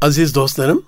[0.00, 0.82] Aziz dostlarım,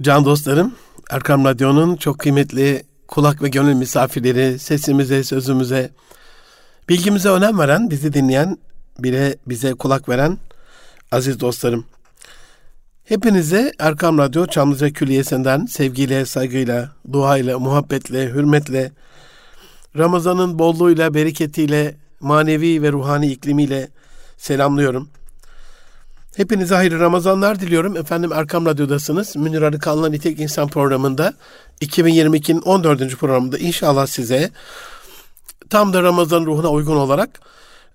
[0.00, 0.74] can dostlarım,
[1.10, 5.90] Erkam Radyo'nun çok kıymetli kulak ve gönül misafirleri, sesimize, sözümüze,
[6.88, 8.58] bilgimize önem veren, bizi dinleyen,
[8.98, 10.38] bile bize kulak veren
[11.12, 11.84] aziz dostlarım.
[13.04, 18.92] Hepinize Erkam Radyo Çamlıca Külliyesi'nden sevgiyle, saygıyla, duayla, muhabbetle, hürmetle,
[19.98, 23.88] Ramazan'ın bolluğuyla, bereketiyle, manevi ve ruhani iklimiyle
[24.36, 25.08] selamlıyorum.
[26.36, 27.96] Hepinize hayırlı Ramazanlar diliyorum.
[27.96, 29.36] Efendim Erkam Radyo'dasınız.
[29.36, 31.34] Münir Arıkan'la Nitek İnsan programında
[31.80, 33.16] 2022'nin 14.
[33.16, 34.50] programında inşallah size
[35.70, 37.40] tam da Ramazan ruhuna uygun olarak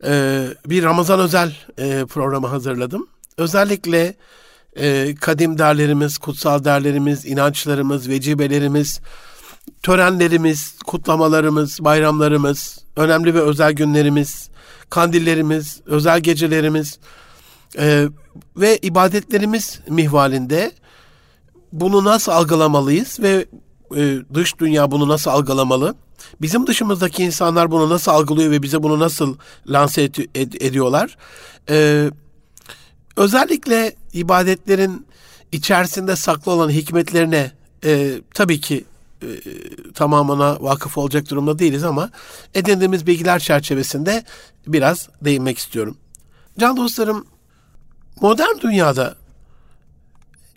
[0.03, 3.07] e, bir Ramazan özel e, programı hazırladım.
[3.37, 4.15] Özellikle
[4.75, 8.99] e, kadim derlerimiz, kutsal derlerimiz, inançlarımız, vecibelerimiz,
[9.83, 14.49] törenlerimiz, kutlamalarımız, bayramlarımız, önemli ve özel günlerimiz,
[14.89, 16.99] kandillerimiz, özel gecelerimiz
[17.77, 18.05] e,
[18.57, 20.71] ve ibadetlerimiz mihvalinde
[21.71, 23.45] bunu nasıl algılamalıyız ve
[23.95, 25.95] e, dış dünya bunu nasıl algılamalı?
[26.41, 31.17] Bizim dışımızdaki insanlar bunu nasıl algılıyor ve bize bunu nasıl lanse ed- ed- ediyorlar?
[31.69, 32.11] Ee,
[33.15, 35.07] özellikle ibadetlerin
[35.51, 37.51] içerisinde saklı olan hikmetlerine
[37.83, 38.85] e, tabii ki
[39.21, 39.27] e,
[39.93, 42.09] tamamına vakıf olacak durumda değiliz ama
[42.53, 44.23] edindiğimiz bilgiler çerçevesinde
[44.67, 45.97] biraz değinmek istiyorum.
[46.59, 47.25] Can dostlarım,
[48.21, 49.15] modern dünyada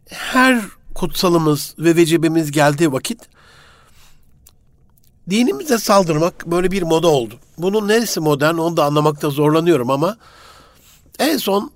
[0.08, 0.60] her
[0.94, 3.28] kutsalımız ve vecibemiz geldiği vakit
[5.30, 7.34] dinimize saldırmak böyle bir moda oldu.
[7.58, 10.16] Bunun neresi modern onu da anlamakta zorlanıyorum ama
[11.18, 11.72] en son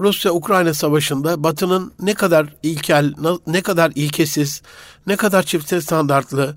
[0.00, 3.14] Rusya-Ukrayna savaşında Batı'nın ne kadar ilkel,
[3.46, 4.62] ne kadar ilkesiz,
[5.06, 6.56] ne kadar çifte standartlı,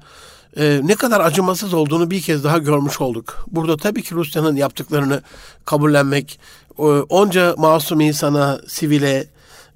[0.58, 3.46] e, ne kadar acımasız olduğunu bir kez daha görmüş olduk.
[3.48, 5.22] Burada tabii ki Rusya'nın yaptıklarını
[5.66, 6.40] kabullenmek,
[7.10, 9.28] onca masum insana, sivile,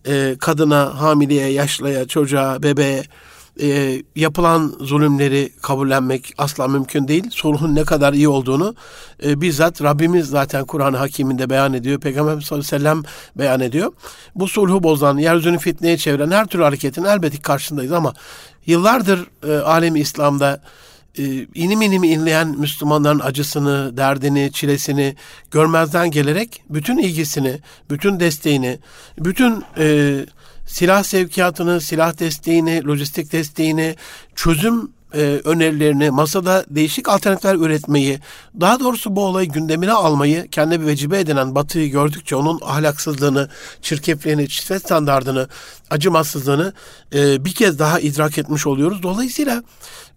[0.07, 3.03] e, kadına, hamileye, yaşlıya, çocuğa, bebeğe
[3.61, 7.23] e, yapılan zulümleri kabullenmek asla mümkün değil.
[7.31, 8.75] Sulhun ne kadar iyi olduğunu
[9.23, 11.99] e, bizzat Rabbimiz zaten Kur'an-ı Hakim'inde beyan ediyor.
[11.99, 13.03] Peygamber sallallahu aleyhi ve sellem
[13.35, 13.91] beyan ediyor.
[14.35, 18.13] Bu sulhu bozan, yeryüzünü fitneye çeviren her türlü hareketin elbette karşındayız ama
[18.65, 20.61] yıllardır e, alemi İslam'da
[21.17, 25.15] e, inim inim inleyen Müslümanların acısını, derdini, çilesini
[25.51, 27.59] görmezden gelerek bütün ilgisini,
[27.89, 28.79] bütün desteğini,
[29.19, 30.17] bütün e,
[30.65, 33.95] silah sevkiyatını, silah desteğini, lojistik desteğini,
[34.35, 38.19] çözüm e, önerilerini, masada değişik alternatifler üretmeyi,
[38.59, 43.49] daha doğrusu bu olayı gündemine almayı kendi bir vecibe edinen Batı'yı gördükçe onun ahlaksızlığını,
[43.81, 45.47] çirkefliğini, çifte standardını,
[45.89, 46.73] acımasızlığını
[47.13, 49.03] e, bir kez daha idrak etmiş oluyoruz.
[49.03, 49.63] Dolayısıyla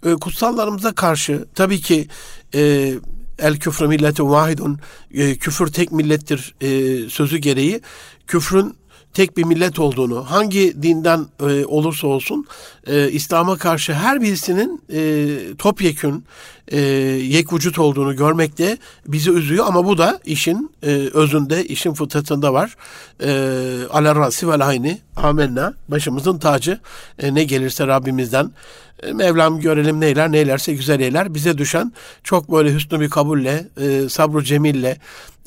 [0.07, 2.09] e, kutsallarımıza karşı tabii ki
[2.55, 2.95] e,
[3.39, 4.79] el küfrü milletin vahidun,
[5.15, 7.81] e, küfür tek millettir e, sözü gereği
[8.27, 8.77] küfrün
[9.19, 12.47] tek bir millet olduğunu, hangi dinden e, olursa olsun
[12.87, 16.25] e, İslam'a karşı her birisinin e, topyekün
[16.73, 21.95] e, yek vücut olduğunu görmek de bizi üzüyor ama bu da işin e, özünde, işin
[21.95, 22.77] fıtratında var.
[23.23, 23.31] E,
[23.91, 26.81] Ala rasi vel ayni amenna başımızın tacı
[27.19, 28.51] e, ne gelirse Rabbimizden
[29.03, 31.35] e, Mevlam görelim neyler neylerse güzel eyler.
[31.35, 31.93] Bize düşen
[32.25, 34.97] çok böyle hüsnü bir kabulle, e, sabru cemille,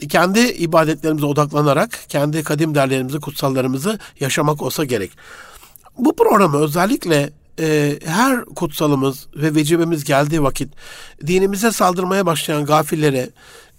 [0.10, 5.12] kendi ibadetlerimize odaklanarak kendi kadim değerlerimizi, kutsallarımızı yaşamak olsa gerek.
[5.98, 7.30] Bu programı özellikle
[7.60, 10.74] e, her kutsalımız ve vecibemiz geldiği vakit
[11.28, 13.30] dinimize saldırmaya başlayan gafillere,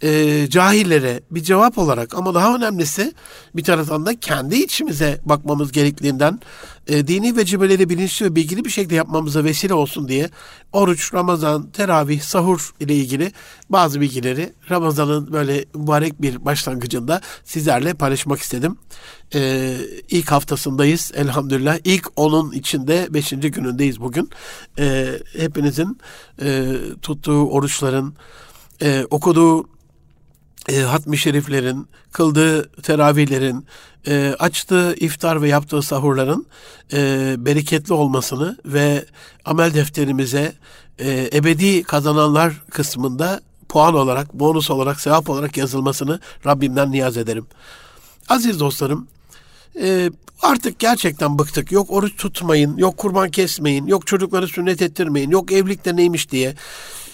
[0.02, 3.12] e, cahillere bir cevap olarak ama daha önemlisi
[3.56, 6.40] bir taraftan da kendi içimize bakmamız gerektiğinden
[6.86, 10.30] e, dini vecibeleri bilinçli ve bilgili bir şekilde yapmamıza vesile olsun diye
[10.72, 13.32] oruç, Ramazan, teravih, sahur ile ilgili
[13.70, 18.76] bazı bilgileri Ramazan'ın böyle mübarek bir başlangıcında sizlerle paylaşmak istedim.
[19.34, 19.74] E,
[20.08, 21.78] ilk haftasındayız elhamdülillah.
[21.84, 24.30] İlk onun içinde beşinci günündeyiz bugün.
[24.78, 25.98] E, hepinizin
[26.42, 28.14] e, tuttuğu oruçların,
[28.82, 29.66] e, okuduğu
[30.68, 33.66] e, hatmi şeriflerin, kıldığı teravihlerin,
[34.06, 36.46] e, açtığı iftar ve yaptığı sahurların
[36.92, 39.04] e, bereketli olmasını ve
[39.44, 40.52] amel defterimize
[40.98, 47.46] e, ebedi kazananlar kısmında puan olarak, bonus olarak, sevap olarak yazılmasını Rabbimden niyaz ederim.
[48.28, 49.06] Aziz dostlarım,
[49.80, 50.10] e,
[50.42, 51.72] artık gerçekten bıktık.
[51.72, 56.54] Yok oruç tutmayın, yok kurban kesmeyin, yok çocukları sünnet ettirmeyin, yok evlilikte neymiş diye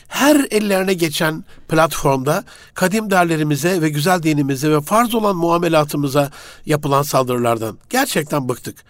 [0.08, 2.44] her ellerine geçen platformda
[2.74, 6.30] kadim değerlerimize ve güzel dinimize ve farz olan muamelatımıza
[6.66, 8.84] yapılan saldırılardan gerçekten bıktık.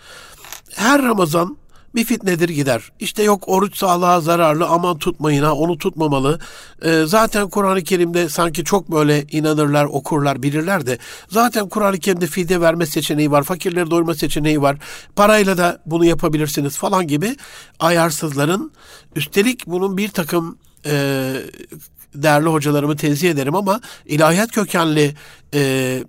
[0.74, 1.56] Her Ramazan
[1.94, 2.92] bir fitnedir gider.
[3.00, 6.40] İşte yok oruç sağlığa zararlı aman tutmayın ha onu tutmamalı.
[6.82, 10.98] Ee, zaten Kur'an-ı Kerim'de sanki çok böyle inanırlar, okurlar, bilirler de
[11.28, 14.76] zaten Kur'an-ı Kerim'de fidye verme seçeneği var, fakirleri doyurma seçeneği var.
[15.16, 17.36] Parayla da bunu yapabilirsiniz falan gibi
[17.80, 18.72] ayarsızların
[19.16, 21.34] üstelik bunun bir takım e,
[22.14, 25.14] değerli hocalarımı tenzih ederim ama ilahiyat kökenli
[25.54, 26.04] e,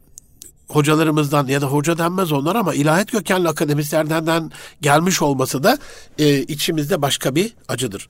[0.68, 4.52] hocalarımızdan ya da hoca denmez onlar ama ilahiyat kökenli akademisyenlerden
[4.82, 5.78] gelmiş olması da
[6.20, 8.10] e, içimizde başka bir acıdır.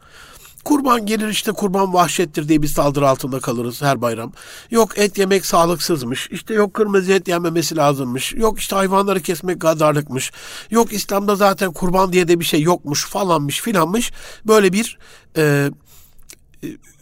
[0.64, 4.34] Kurban gelir işte kurban vahşettir diye bir saldırı altında kalırız her bayram.
[4.72, 6.30] Yok et yemek sağlıksızmış.
[6.32, 8.34] İşte yok kırmızı et yenmemesi lazımmış.
[8.34, 10.32] Yok işte hayvanları kesmek gadarlıkmış.
[10.72, 14.12] Yok İslam'da zaten kurban diye de bir şey yokmuş falanmış filanmış.
[14.48, 14.98] Böyle bir
[15.38, 15.72] e,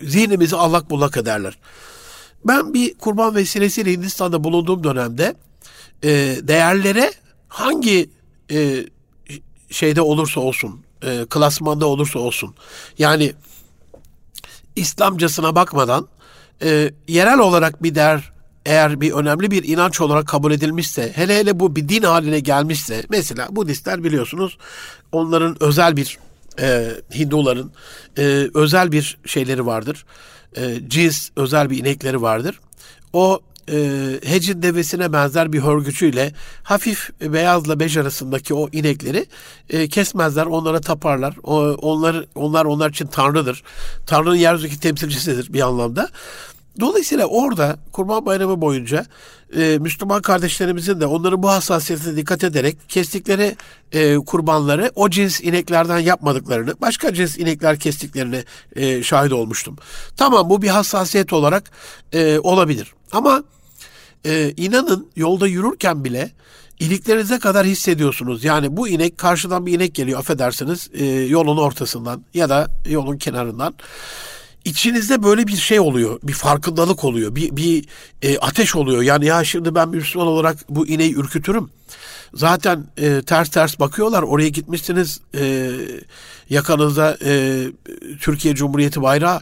[0.01, 1.57] zihnimizi allak bullak ederler.
[2.45, 5.35] Ben bir kurban vesilesiyle Hindistan'da bulunduğum dönemde
[6.03, 6.09] e,
[6.41, 7.11] değerlere
[7.47, 8.09] hangi
[8.51, 8.85] e,
[9.69, 12.55] şeyde olursa olsun, e, klasmanda olursa olsun,
[12.97, 13.33] yani
[14.75, 16.07] İslamcasına bakmadan
[16.61, 18.31] e, yerel olarak bir değer
[18.65, 23.03] eğer bir önemli bir inanç olarak kabul edilmişse, hele hele bu bir din haline gelmişse,
[23.09, 24.57] mesela Budistler biliyorsunuz
[25.11, 26.17] onların özel bir
[26.59, 27.71] e, Hinduların
[28.17, 30.05] e, özel bir şeyleri vardır.
[30.57, 32.59] E, cins özel bir inekleri vardır.
[33.13, 33.39] O
[33.71, 33.79] e,
[34.25, 36.33] hecin devesine benzer bir hörgücüyle
[36.63, 39.25] hafif beyazla bej arasındaki o inekleri
[39.69, 41.35] e, kesmezler, onlara taparlar.
[41.43, 43.63] O, onlar onlar onlar için tanrıdır.
[44.05, 46.09] Tanrı'nın yeryüzündeki temsilcisidir bir anlamda.
[46.79, 49.05] Dolayısıyla orada Kurban Bayramı boyunca
[49.55, 53.55] e, Müslüman kardeşlerimizin de onların bu hassasiyetine dikkat ederek kestikleri
[53.91, 58.43] e, kurbanları o cins ineklerden yapmadıklarını, başka cins inekler kestiklerini
[58.75, 59.75] e, şahit olmuştum.
[60.17, 61.71] Tamam bu bir hassasiyet olarak
[62.13, 62.93] e, olabilir.
[63.11, 63.43] Ama
[64.25, 66.31] e, inanın yolda yürürken bile
[66.79, 68.43] iliklerinize kadar hissediyorsunuz.
[68.43, 73.73] Yani bu inek karşıdan bir inek geliyor affedersiniz e, yolun ortasından ya da yolun kenarından
[74.65, 77.85] içinizde böyle bir şey oluyor, bir farkındalık oluyor, bir, bir
[78.21, 79.01] e, ateş oluyor.
[79.01, 81.69] Yani ya şimdi ben Müslüman olarak bu ineği ürkütürüm.
[82.33, 84.23] Zaten e, ters ters bakıyorlar.
[84.23, 85.71] Oraya gitmişsiniz e,
[86.49, 87.63] yakanızda e,
[88.19, 89.41] Türkiye Cumhuriyeti bayrağı.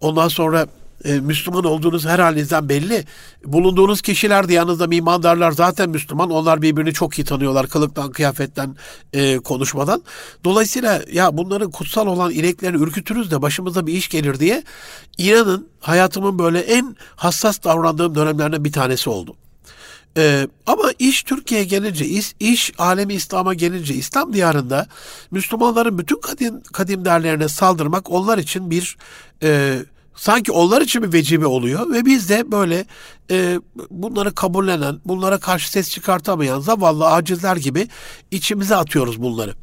[0.00, 0.66] Ondan sonra
[1.04, 3.04] e, Müslüman olduğunuz her halinizden belli.
[3.44, 6.30] Bulunduğunuz kişiler de yanınızda mimandarlar zaten Müslüman.
[6.30, 8.76] Onlar birbirini çok iyi tanıyorlar kılıktan, kıyafetten,
[9.12, 10.02] e, konuşmadan.
[10.44, 14.62] Dolayısıyla ya bunların kutsal olan ineklerini ürkütürüz de başımıza bir iş gelir diye
[15.18, 19.36] inanın hayatımın böyle en hassas davrandığım dönemlerden bir tanesi oldu.
[20.16, 24.86] Ee, ama iş Türkiye'ye gelince, iş, iş alemi İslam'a gelince, İslam diyarında
[25.30, 28.96] Müslümanların bütün kadim, kadim değerlerine saldırmak onlar için bir
[29.42, 29.78] e,
[30.18, 32.84] sanki onlar için bir vecibe oluyor ve biz de böyle
[33.30, 33.60] e,
[33.90, 37.88] bunları kabullenen, bunlara karşı ses çıkartamayan zavallı acizler gibi
[38.30, 39.54] içimize atıyoruz bunları.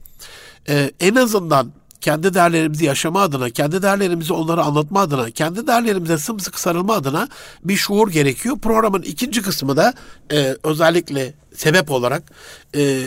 [0.69, 1.71] E, en azından
[2.01, 7.27] kendi değerlerimizi yaşama adına, kendi değerlerimizi onlara anlatma adına, kendi değerlerimize sımsıkı sarılma adına
[7.63, 8.57] bir şuur gerekiyor.
[8.59, 9.93] Programın ikinci kısmı da
[10.31, 12.31] e, özellikle sebep olarak
[12.75, 13.03] e,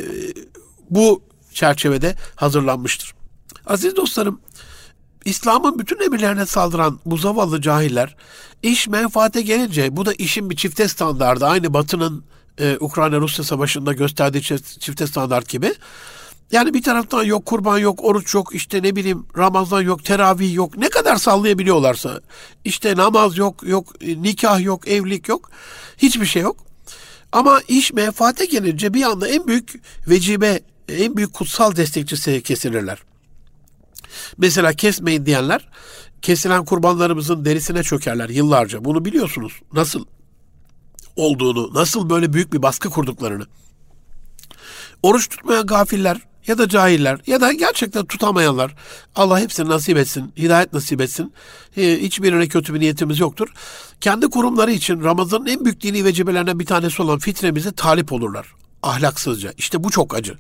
[0.91, 1.23] bu
[1.53, 3.15] çerçevede hazırlanmıştır.
[3.67, 4.41] Aziz dostlarım,
[5.29, 8.17] İslam'ın bütün emirlerine saldıran bu zavallı cahiller
[8.63, 12.25] iş menfaate gelince bu da işin bir çifte standardı aynı Batı'nın
[12.59, 14.43] e, Ukrayna-Rusya savaşında gösterdiği
[14.81, 15.75] çifte standart gibi.
[16.53, 20.77] Yani bir taraftan yok kurban yok, oruç yok, işte ne bileyim Ramazan yok, teravih yok.
[20.77, 22.21] Ne kadar sallayabiliyorlarsa.
[22.65, 25.51] işte namaz yok, yok e, nikah yok, evlilik yok.
[25.99, 26.57] Hiçbir şey yok.
[27.33, 33.08] Ama iş menfaate gelince bir anda en büyük vecibe, en büyük kutsal destekçisi kesilirler.
[34.39, 35.69] Mesela kesmeyin diyenler
[36.23, 38.85] kesilen kurbanlarımızın derisine çökerler yıllarca.
[38.85, 39.53] Bunu biliyorsunuz.
[39.73, 40.05] Nasıl
[41.17, 43.47] olduğunu, nasıl böyle büyük bir baskı kurduklarını.
[45.03, 48.75] Oruç tutmayan gafiller ya da cahiller ya da gerçekten tutamayanlar
[49.17, 51.33] Allah hepsini nasip etsin, hidayet nasip etsin.
[51.77, 53.49] Hiçbirine kötü bir niyetimiz yoktur.
[54.01, 58.55] Kendi kurumları için Ramazan'ın en büyük dini vecibelerinden bir tanesi olan fitremize talip olurlar.
[58.83, 59.53] Ahlaksızca.
[59.57, 60.35] İşte bu çok acı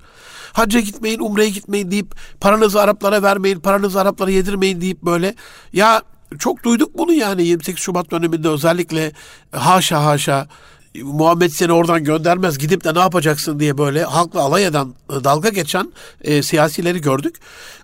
[0.53, 5.35] hacca gitmeyin, umreye gitmeyin deyip paranızı Araplara vermeyin, paranızı Araplara yedirmeyin deyip böyle
[5.73, 6.03] ya
[6.39, 9.13] çok duyduk bunu yani 28 Şubat döneminde özellikle
[9.53, 10.49] haşa haşa
[11.03, 15.93] Muhammed seni oradan göndermez gidip de ne yapacaksın diye böyle halkla alay eden dalga geçen
[16.21, 17.37] e, siyasileri gördük.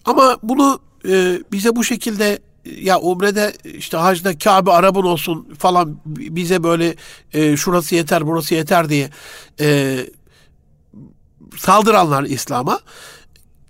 [0.05, 6.63] Ama bunu e, bize bu şekilde ya umrede işte hacda Kabe Arap'ın olsun falan bize
[6.63, 6.95] böyle
[7.33, 9.11] e, şurası yeter burası yeter diye
[9.61, 9.99] e,
[11.59, 12.81] saldıranlar İslam'a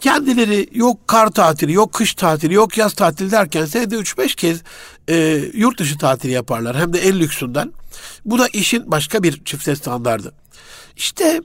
[0.05, 4.63] kendileri yok kar tatili, yok kış tatili, yok yaz tatili derken senede 3-5 kez
[5.09, 5.17] e,
[5.55, 6.77] yurt dışı tatili yaparlar.
[6.77, 7.73] Hem de en lüksünden.
[8.25, 10.35] Bu da işin başka bir çifte standardı.
[10.97, 11.43] İşte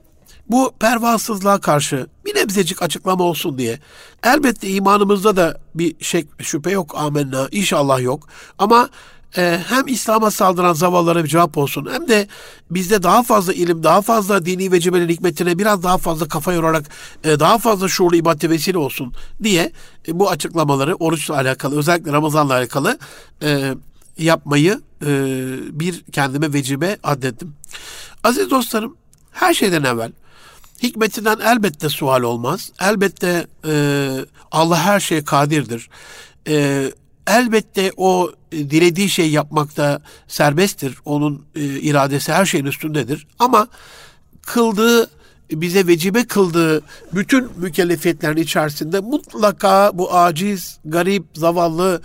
[0.50, 3.80] bu pervasızlığa karşı bir nebzecik açıklama olsun diye.
[4.24, 8.28] Elbette imanımızda da bir şey, şüphe yok amenna inşallah yok.
[8.58, 8.90] Ama
[9.38, 12.28] e, hem İslam'a saldıran zavallara bir cevap olsun hem de
[12.72, 16.86] bizde daha fazla ilim, daha fazla dini vecibenin hikmetine biraz daha fazla kafa yorarak
[17.24, 19.72] e, daha fazla şuurlu ibadete vesile olsun diye
[20.08, 23.00] e, bu açıklamaları oruçla alakalı özellikle Ramazan'la alakalı
[23.44, 23.74] e,
[24.18, 25.08] yapmayı e,
[25.72, 27.54] bir kendime vecibe addettim.
[28.24, 28.98] Aziz dostlarım
[29.32, 30.12] her şeyden evvel
[30.84, 32.72] hikmetinden elbette sual olmaz.
[32.82, 34.12] Elbette e,
[34.52, 35.90] Allah her şeye kadirdir.
[36.48, 36.86] E,
[37.30, 40.96] elbette o e, dilediği şey yapmakta serbesttir.
[41.06, 43.28] Onun e, iradesi her şeyin üstündedir.
[43.40, 43.68] Ama
[44.42, 45.10] kıldığı
[45.52, 46.82] bize vecibe kıldığı
[47.14, 52.02] bütün mükellefiyetlerin içerisinde mutlaka bu aciz, garip, zavallı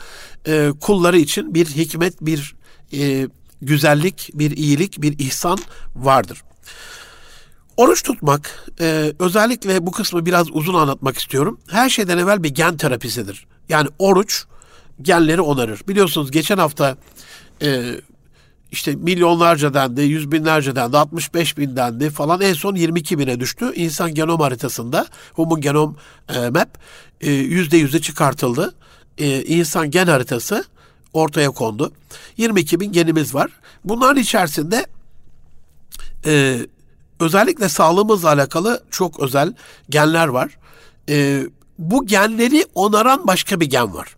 [0.47, 2.55] e, kulları için bir hikmet, bir
[2.93, 3.29] e,
[3.63, 5.59] güzellik, bir iyilik, bir ihsan
[5.97, 6.43] vardır.
[7.77, 11.61] Oruç tutmak, e, özellikle bu kısmı biraz uzun anlatmak istiyorum.
[11.71, 13.47] Her şeyden evvel bir gen terapisidir.
[13.69, 14.45] Yani oruç
[15.03, 15.81] genleri onarır.
[15.89, 16.97] Biliyorsunuz geçen hafta
[17.63, 17.95] e,
[18.73, 23.73] işte milyonlarca dendi, yüz binlerce dendi, 65 bin dendi falan en son 22 bine düştü.
[23.75, 25.97] İnsan genom haritasında Human Genom
[26.35, 26.79] e, Map
[27.21, 28.75] e, yüzde yüze çıkartıldı.
[29.19, 30.65] E, insan gen haritası
[31.13, 31.93] ortaya kondu.
[32.37, 33.51] 22 bin genimiz var.
[33.85, 34.87] Bunların içerisinde
[36.27, 36.59] e,
[37.21, 39.55] özellikle sağlığımızla alakalı çok özel
[39.91, 40.59] genler var.
[41.09, 41.47] E,
[41.79, 44.17] bu genleri onaran başka bir gen var.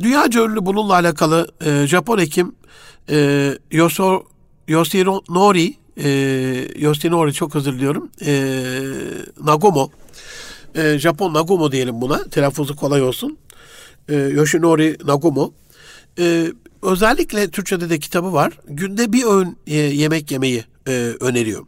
[0.00, 2.54] Dünya ünlü bununla alakalı e, Japon hekim
[3.10, 4.22] e, Yoso,
[4.68, 6.10] Yoshinori e,
[6.78, 8.52] Yoshinori çok özür diliyorum e,
[9.44, 9.90] Nagomo
[10.74, 13.38] e, Japon Nagomo diyelim buna telaffuzu kolay olsun.
[14.08, 15.52] E, Yoshinori Nagomo.
[16.18, 16.46] E,
[16.82, 18.58] özellikle Türkçe'de de kitabı var.
[18.68, 21.66] Günde bir öğün e, yemek yemeyi e, öneriyor.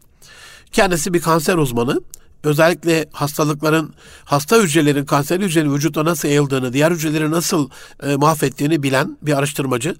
[0.72, 2.00] Kendisi bir kanser uzmanı
[2.44, 3.94] özellikle hastalıkların,
[4.24, 7.70] hasta hücrelerin, kanser hücrelerin vücutta nasıl yayıldığını, diğer hücreleri nasıl
[8.02, 9.96] e, mahvettiğini bilen bir araştırmacı.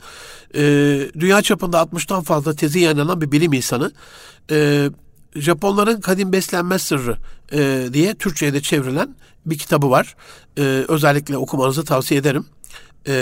[0.55, 0.63] E,
[1.19, 3.93] dünya çapında 60'tan fazla tezi yayınlanan bir bilim insanı.
[4.51, 4.89] E,
[5.37, 7.17] Japonların kadim beslenme sırrı
[7.53, 9.15] e, diye Türkçe'ye de çevrilen
[9.47, 10.17] bir kitabı var.
[10.59, 12.47] E, özellikle okumanızı tavsiye ederim.
[13.09, 13.15] E,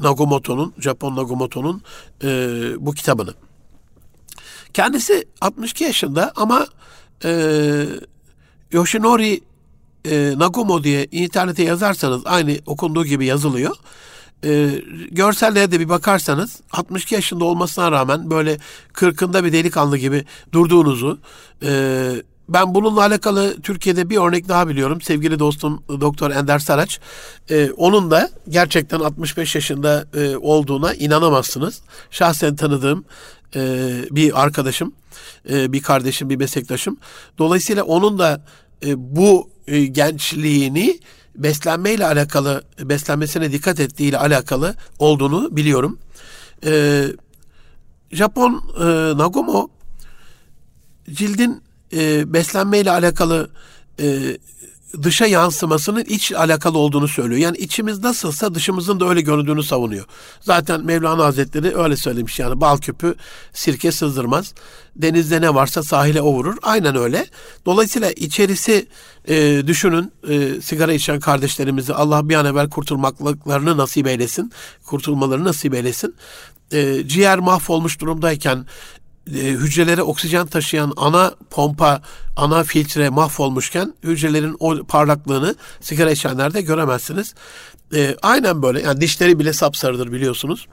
[0.00, 1.82] Nagomoto'nun, Japon Nagomoto'nun
[2.24, 2.28] e,
[2.78, 3.34] bu kitabını.
[4.74, 6.66] Kendisi 62 yaşında ama
[7.24, 7.86] e,
[8.72, 9.40] Yoshinori
[10.04, 13.76] e, Nagumo diye internete yazarsanız aynı okunduğu gibi yazılıyor.
[14.44, 14.70] E,
[15.10, 18.58] görsellere de bir bakarsanız 62 yaşında olmasına rağmen böyle
[18.92, 21.18] kırkında bir delikanlı gibi durduğunuzu
[21.62, 22.12] e,
[22.48, 25.00] ben bununla alakalı Türkiye'de bir örnek daha biliyorum.
[25.00, 27.00] Sevgili dostum Doktor Ender Saraç.
[27.50, 31.82] E, onun da gerçekten 65 yaşında e, olduğuna inanamazsınız.
[32.10, 33.04] Şahsen tanıdığım
[33.56, 33.60] e,
[34.10, 34.92] bir arkadaşım,
[35.50, 36.96] e, bir kardeşim, bir meslektaşım.
[37.38, 38.44] Dolayısıyla onun da
[38.86, 41.00] e, bu e, gençliğini
[41.34, 45.98] beslenmeyle alakalı, beslenmesine dikkat ettiğiyle alakalı olduğunu biliyorum.
[46.66, 47.04] E,
[48.12, 48.84] Japon e,
[49.18, 49.68] Nagomo
[51.10, 53.50] cildin e, beslenmeyle alakalı
[54.00, 54.38] e,
[55.02, 57.40] dışa yansımasının iç alakalı olduğunu söylüyor.
[57.40, 60.04] Yani içimiz nasılsa dışımızın da öyle göründüğünü savunuyor.
[60.40, 63.14] Zaten Mevlana Hazretleri öyle söylemiş yani bal küpü
[63.52, 64.54] sirke sızdırmaz.
[64.96, 66.56] Denizde ne varsa sahile o vurur.
[66.62, 67.26] Aynen öyle.
[67.66, 68.86] Dolayısıyla içerisi
[69.28, 74.52] e, düşünün e, sigara içen kardeşlerimizi Allah bir an evvel kurtulmaklarını nasip eylesin.
[74.86, 76.14] Kurtulmalarını nasip eylesin.
[76.72, 78.66] E, ciğer mahvolmuş durumdayken
[79.26, 82.02] e, hücrelere oksijen taşıyan ana pompa,
[82.36, 87.34] ana filtre mahvolmuşken hücrelerin o parlaklığını sigara içenlerde göremezsiniz.
[87.94, 90.66] E, aynen böyle yani dişleri bile sapsarıdır biliyorsunuz.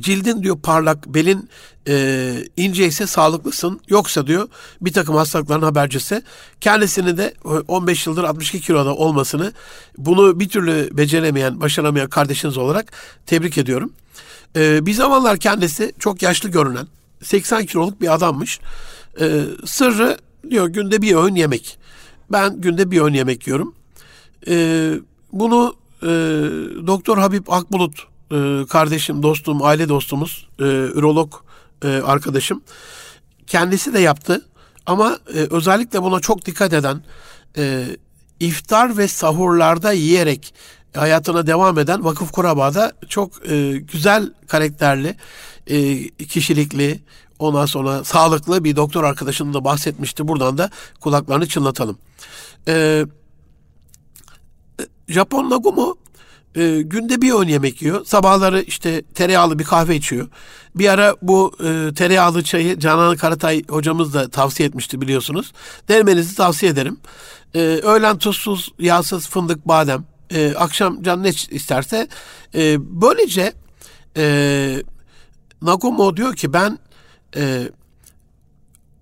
[0.00, 1.50] Cildin diyor parlak, belin
[1.88, 3.80] e, ince ise sağlıklısın.
[3.88, 4.48] Yoksa diyor
[4.80, 6.22] bir takım hastalıkların habercisi.
[6.60, 7.34] Kendisini de
[7.68, 9.52] 15 yıldır 62 kiloda olmasını
[9.98, 12.92] bunu bir türlü beceremeyen, başaramayan kardeşiniz olarak
[13.26, 13.92] tebrik ediyorum.
[14.56, 16.86] E, bir zamanlar kendisi çok yaşlı görünen,
[17.22, 18.60] 80 kiloluk bir adammış.
[19.20, 20.18] Ee, sırrı
[20.50, 21.78] diyor günde bir öğün yemek.
[22.32, 23.74] Ben günde bir öğün yemek yiyorum.
[24.48, 24.92] Ee,
[25.32, 26.06] bunu e,
[26.86, 31.34] Doktor Habib Akbulut e, kardeşim, dostum, aile dostumuz, e, ürolog
[31.84, 32.62] e, arkadaşım
[33.46, 34.46] kendisi de yaptı.
[34.86, 37.02] Ama e, özellikle buna çok dikkat eden
[37.56, 37.84] e,
[38.40, 40.54] iftar ve sahurlarda yiyerek
[40.94, 45.16] hayatına devam eden Vakıf Kuraba'da çok e, güzel karakterli,
[45.70, 47.00] e, kişilikli,
[47.38, 50.28] ondan sonra sağlıklı bir doktor arkadaşının da bahsetmişti.
[50.28, 51.98] Buradan da kulaklarını çınlatalım.
[52.68, 53.06] E,
[55.08, 55.96] Japon Nagumo
[56.54, 58.04] e, günde bir öğün yemek yiyor.
[58.04, 60.28] Sabahları işte tereyağlı bir kahve içiyor.
[60.74, 65.52] Bir ara bu e, tereyağlı çayı Canan Karatay hocamız da tavsiye etmişti biliyorsunuz.
[65.88, 66.96] Denemenizi tavsiye ederim.
[67.54, 70.04] E, öğlen tuzsuz, yağsız fındık, badem.
[70.30, 72.08] E, akşam can ne isterse.
[72.54, 73.52] E, böylece
[74.16, 74.82] e,
[75.62, 76.78] Nagumo diyor ki ben
[77.36, 77.70] e,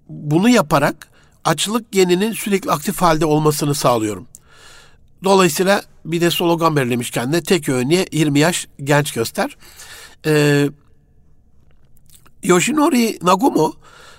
[0.08, 1.08] bunu yaparak
[1.44, 4.26] açlık geninin sürekli aktif halde olmasını sağlıyorum.
[5.24, 7.42] Dolayısıyla bir de slogan belirlemiş kendine.
[7.42, 9.56] Tek öğünye 20 yaş genç göster.
[10.26, 10.68] Ee,
[12.42, 13.72] Yoshinori Nagumo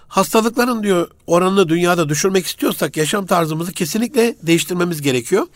[0.08, 5.48] hastalıkların diyor oranını dünyada düşürmek istiyorsak yaşam tarzımızı kesinlikle değiştirmemiz gerekiyor.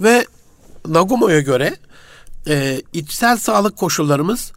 [0.00, 0.26] Ve
[0.88, 1.76] Nagumo'ya göre
[2.46, 4.52] e, içsel sağlık koşullarımız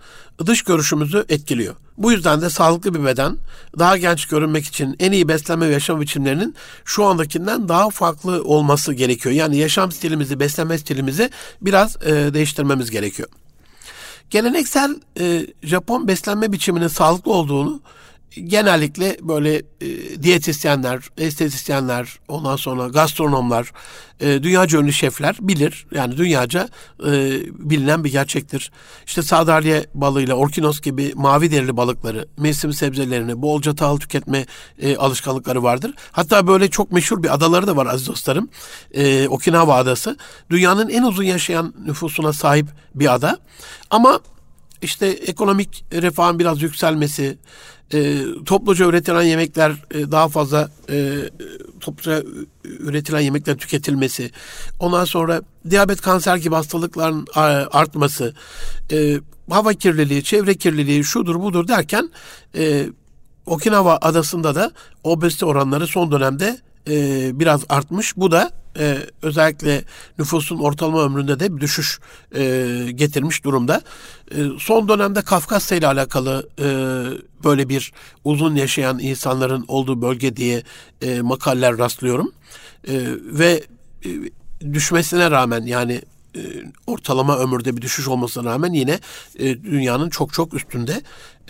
[0.45, 1.75] dış görüşümüzü etkiliyor.
[1.97, 3.37] Bu yüzden de sağlıklı bir beden,
[3.79, 8.93] daha genç görünmek için en iyi beslenme ve yaşam biçimlerinin şu andakinden daha farklı olması
[8.93, 9.35] gerekiyor.
[9.35, 11.29] Yani yaşam stilimizi, beslenme stilimizi
[11.61, 13.29] biraz e, değiştirmemiz gerekiyor.
[14.29, 17.81] Geleneksel e, Japon beslenme biçiminin sağlıklı olduğunu
[18.35, 23.71] genellikle böyle e, diyetisyenler, estetisyenler, ondan sonra gastronomlar,
[24.19, 25.87] e, dünyaca ünlü şefler bilir.
[25.91, 26.69] Yani dünyaca
[26.99, 27.11] e,
[27.69, 28.71] bilinen bir gerçektir.
[29.05, 34.45] İşte sardalya balığıyla orkinos gibi mavi derili balıkları, mevsim sebzelerini bolca tahıl tüketme
[34.81, 35.93] e, alışkanlıkları vardır.
[36.11, 38.49] Hatta böyle çok meşhur bir adaları da var aziz dostlarım.
[38.93, 40.17] E, Okinawa adası.
[40.49, 43.39] Dünyanın en uzun yaşayan nüfusuna sahip bir ada.
[43.89, 44.19] Ama
[44.81, 47.37] işte ekonomik refahın biraz yükselmesi,
[47.93, 51.15] e, topluca üretilen yemekler e, daha fazla e,
[51.79, 52.23] topluca
[52.63, 54.31] üretilen yemekler tüketilmesi,
[54.79, 57.27] ondan sonra diyabet, kanser gibi hastalıkların
[57.71, 58.33] artması,
[58.91, 62.09] e, hava kirliliği, çevre kirliliği, şudur budur derken
[62.55, 62.87] e,
[63.47, 64.71] Okinawa adasında da
[65.03, 66.57] obezite oranları son dönemde
[66.89, 68.17] e, biraz artmış.
[68.17, 69.83] Bu da e, özellikle
[70.19, 71.99] nüfusun ortalama ömründe de bir düşüş
[72.35, 72.41] e,
[72.95, 73.81] getirmiş durumda.
[74.31, 76.67] E, son dönemde Kafkasya ile alakalı e,
[77.43, 80.63] böyle bir uzun yaşayan insanların olduğu bölge diye
[81.01, 82.31] e, makaleler rastlıyorum.
[82.87, 83.63] E, ve
[84.05, 84.09] e,
[84.73, 86.01] düşmesine rağmen yani
[86.35, 86.39] e,
[86.87, 88.99] ortalama ömürde bir düşüş olmasına rağmen yine
[89.39, 91.01] e, dünyanın çok çok üstünde.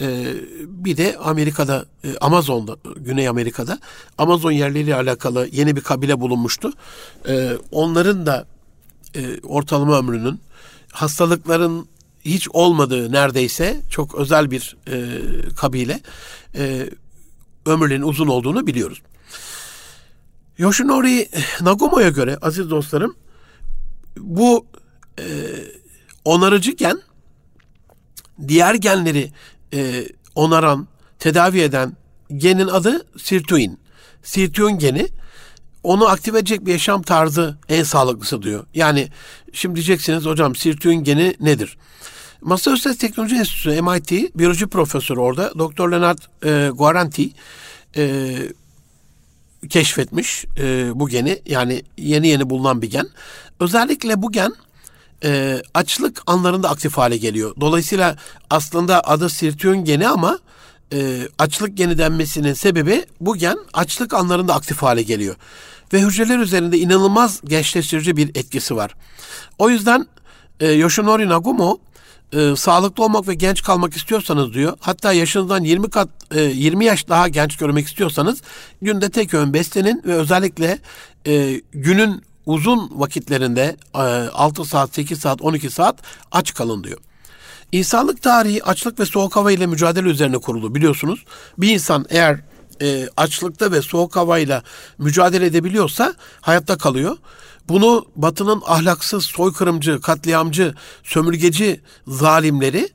[0.01, 1.85] E, bir de Amerika'da,
[2.21, 3.79] Amazon'da, Güney Amerika'da
[4.17, 6.73] Amazon yerleriyle alakalı yeni bir kabile bulunmuştu.
[7.71, 8.47] Onların da
[9.43, 10.39] ortalama ömrünün
[10.91, 11.87] hastalıkların
[12.25, 14.77] hiç olmadığı neredeyse çok özel bir
[15.55, 16.01] kabile
[16.55, 16.89] e,
[17.65, 19.01] ömürlerin uzun olduğunu biliyoruz.
[20.57, 21.29] Yoshinori
[21.61, 23.15] Nagumo'ya göre aziz dostlarım
[24.21, 24.65] bu
[25.19, 25.25] e,
[26.25, 27.01] onarıcı gen
[28.47, 29.31] diğer genleri
[29.73, 30.87] e, onaran,
[31.19, 31.97] tedavi eden
[32.35, 33.79] genin adı sirtuin.
[34.23, 35.07] Sirtuin geni
[35.83, 38.65] onu aktive edecek bir yaşam tarzı en sağlıklısı diyor.
[38.73, 39.09] Yani
[39.53, 41.77] şimdi diyeceksiniz hocam sirtuin geni nedir?
[42.41, 45.91] Massachusetts Teknoloji Enstitüsü MIT biyoloji profesörü orada Dr.
[45.91, 47.29] Leonard e, Guaranti
[47.97, 48.35] e,
[49.69, 51.41] keşfetmiş e, bu geni.
[51.45, 53.07] Yani yeni yeni bulunan bir gen.
[53.59, 54.53] Özellikle bu gen
[55.23, 57.55] e, açlık anlarında aktif hale geliyor.
[57.61, 58.15] Dolayısıyla
[58.49, 60.39] aslında adı sirtüön geni ama
[60.93, 65.35] e, açlık geni denmesinin sebebi bu gen açlık anlarında aktif hale geliyor.
[65.93, 68.95] Ve hücreler üzerinde inanılmaz gençleştirici bir etkisi var.
[69.57, 70.07] O yüzden
[70.59, 71.77] e, Yoshinori Nagumo
[72.33, 74.77] e, sağlıklı olmak ve genç kalmak istiyorsanız diyor.
[74.79, 78.41] Hatta yaşınızdan 20 kat e, 20 yaş daha genç görmek istiyorsanız
[78.81, 80.79] günde tek öğün beslenin ve özellikle
[81.27, 85.99] e, günün uzun vakitlerinde 6 saat, 8 saat, 12 saat
[86.31, 86.97] aç kalın diyor.
[87.71, 91.25] İnsanlık tarihi açlık ve soğuk hava ile mücadele üzerine kurulu biliyorsunuz.
[91.57, 92.39] Bir insan eğer
[92.81, 94.63] e, açlıkta ve soğuk havayla
[94.97, 97.17] mücadele edebiliyorsa hayatta kalıyor.
[97.69, 102.89] Bunu Batı'nın ahlaksız, soykırımcı, katliamcı, sömürgeci zalimleri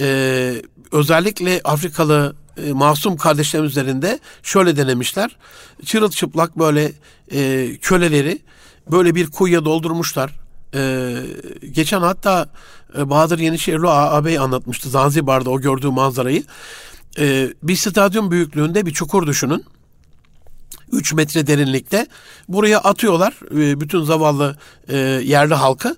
[0.00, 5.36] e, özellikle Afrikalı e, masum kardeşlerimiz üzerinde şöyle denemişler.
[5.84, 6.92] Çırılçıplak böyle
[7.32, 8.42] e, köleleri
[8.90, 10.48] böyle bir kuyuya doldurmuşlar.
[10.74, 11.16] Ee,
[11.72, 12.48] geçen hatta
[12.98, 16.44] e, Bahadır Yenişehirli ağabey anlatmıştı Zanzibar'da o gördüğü manzarayı.
[17.18, 19.64] Ee, bir stadyum büyüklüğünde bir çukur düşünün.
[20.92, 22.06] 3 metre derinlikte.
[22.48, 25.96] Buraya atıyorlar e, bütün zavallı e, yerli halkı.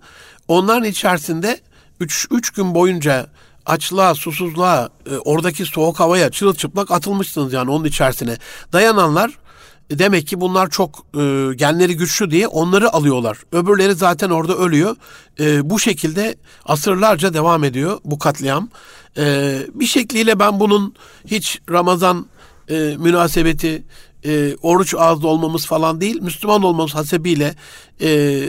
[0.48, 1.60] Onların içerisinde
[2.00, 3.26] 3 gün boyunca
[3.66, 8.36] açlığa, susuzluğa, e, oradaki soğuk havaya çırılçıplak atılmışsınız yani onun içerisine.
[8.72, 9.38] Dayananlar
[9.90, 11.06] Demek ki bunlar çok
[11.56, 13.38] genleri güçlü diye onları alıyorlar.
[13.52, 14.96] Öbürleri zaten orada ölüyor.
[15.62, 18.68] Bu şekilde asırlarca devam ediyor bu katliam.
[19.74, 20.94] Bir şekliyle ben bunun
[21.26, 22.26] hiç Ramazan
[22.98, 23.84] münasebeti
[24.24, 26.22] e, oruç ağızda olmamız falan değil.
[26.22, 27.54] Müslüman olmamız hasebiyle
[28.02, 28.48] e,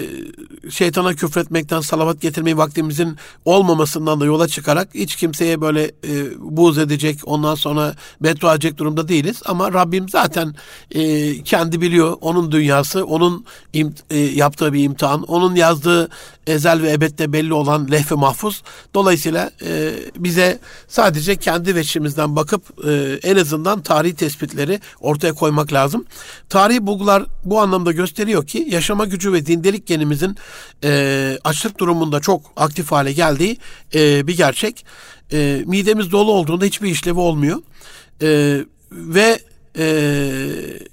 [0.70, 7.20] şeytana küfretmekten, salavat getirmeyi vaktimizin olmamasından da yola çıkarak hiç kimseye böyle e, buğz edecek,
[7.24, 9.42] ondan sonra beddua edecek durumda değiliz.
[9.46, 10.56] Ama Rabbim zaten
[10.92, 12.18] e, kendi biliyor.
[12.22, 16.10] Onun dünyası, onun im, e, yaptığı bir imtihan, onun yazdığı
[16.48, 18.64] ezel ve ebette belli olan lehve mahfuz.
[18.94, 26.06] Dolayısıyla e, bize sadece kendi veçimizden bakıp e, en azından tarihi tespitleri ortaya koymak lazım.
[26.50, 30.36] Tarihi bulgular bu anlamda gösteriyor ki yaşama gücü ve dindelik genimizin
[30.84, 33.58] e, açlık durumunda çok aktif hale geldiği
[33.95, 34.86] e, bir gerçek.
[35.34, 37.62] E, midemiz dolu olduğunda hiçbir işlevi olmuyor.
[38.21, 38.60] E,
[38.91, 39.39] ve
[39.77, 39.86] e,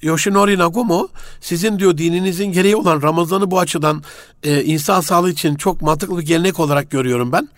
[0.03, 1.09] Yoshinori Nagumo
[1.41, 4.03] sizin diyor dininizin gereği olan Ramazan'ı bu açıdan
[4.43, 7.49] e, insan sağlığı için çok mantıklı bir gelenek olarak görüyorum ben.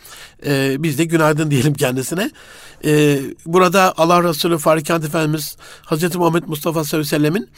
[0.47, 2.31] E, biz de günaydın diyelim kendisine.
[2.85, 7.51] E, burada Allah Resulü Farikant Efendimiz Hazreti Muhammed Mustafa sallallahu aleyhi ve sellemin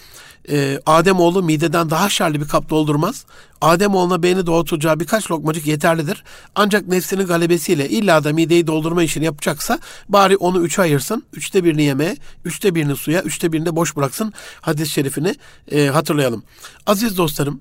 [0.49, 3.25] e, Ademoğlu mideden daha şerli bir kap doldurmaz.
[3.61, 6.25] Ademoğluna beyni doğutacağı birkaç lokmacık yeterlidir.
[6.55, 9.79] Ancak nefsinin galebesiyle illa da mideyi doldurma işini yapacaksa
[10.09, 11.25] bari onu üçe ayırsın.
[11.33, 14.33] Üçte birini yemeğe, üçte birini suya, üçte birini de boş bıraksın.
[14.61, 15.35] Hadis-i şerifini
[15.73, 16.43] e, hatırlayalım.
[16.87, 17.61] Aziz dostlarım,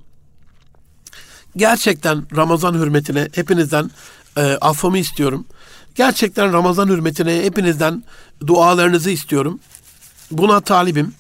[1.58, 3.92] gerçekten Ramazan hürmetine hepinizden
[4.38, 5.46] e, affımı istiyorum.
[5.96, 8.04] Gerçekten Ramazan hürmetine hepinizden
[8.48, 9.60] dualarınızı istiyorum.
[10.32, 11.14] Buna talibim.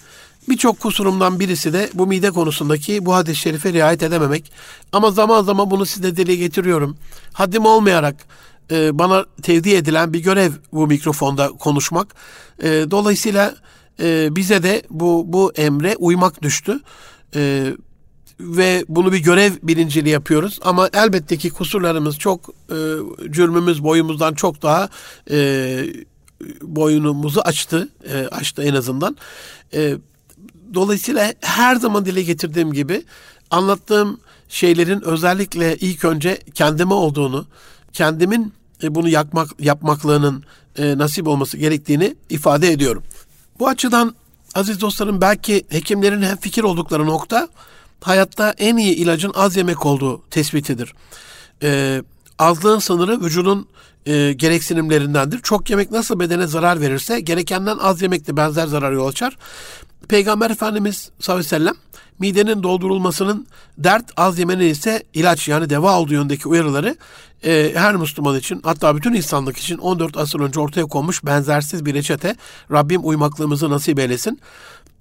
[0.49, 4.51] Birçok kusurumdan birisi de bu mide konusundaki bu hadis-i şerife riayet edememek.
[4.91, 6.97] Ama zaman zaman bunu size dile getiriyorum.
[7.34, 8.15] Haddim olmayarak
[8.71, 12.15] e, bana tevdi edilen bir görev bu mikrofonda konuşmak.
[12.63, 13.56] E, dolayısıyla
[13.99, 16.80] e, bize de bu, bu emre uymak düştü.
[17.36, 17.73] E,
[18.39, 20.60] ve bunu bir görev bilinciyle yapıyoruz.
[20.62, 22.77] Ama elbette ki kusurlarımız çok, e,
[23.32, 24.89] cürmümüz boyumuzdan çok daha
[25.32, 25.86] e,
[26.62, 29.17] boynumuzu açtı, e, açtı en azından.
[29.73, 29.95] E,
[30.73, 33.03] dolayısıyla her zaman dile getirdiğim gibi
[33.51, 37.45] anlattığım şeylerin özellikle ilk önce kendime olduğunu,
[37.93, 38.53] kendimin
[38.84, 40.43] e, bunu yakmak yapmaklığının
[40.77, 43.03] e, nasip olması gerektiğini ifade ediyorum.
[43.60, 44.15] Bu açıdan
[44.55, 47.47] aziz dostlarım belki hekimlerin hem fikir oldukları nokta
[48.01, 50.93] hayatta en iyi ilacın az yemek olduğu tespitidir.
[51.63, 52.03] Ee,
[52.39, 53.67] azlığın sınırı vücudun
[54.05, 55.39] e, gereksinimlerindendir.
[55.39, 59.38] Çok yemek nasıl bedene zarar verirse gerekenden az yemek de benzer zarar yol açar.
[60.09, 61.75] Peygamber Efendimiz sallallahu aleyhi ve sellem
[62.19, 66.95] midenin doldurulmasının dert az yemenin ise ilaç yani deva olduğu yöndeki uyarıları
[67.45, 71.93] e, her Müslüman için hatta bütün insanlık için 14 asır önce ortaya konmuş benzersiz bir
[71.93, 72.35] reçete.
[72.71, 74.39] Rabbim uymaklığımızı nasip eylesin.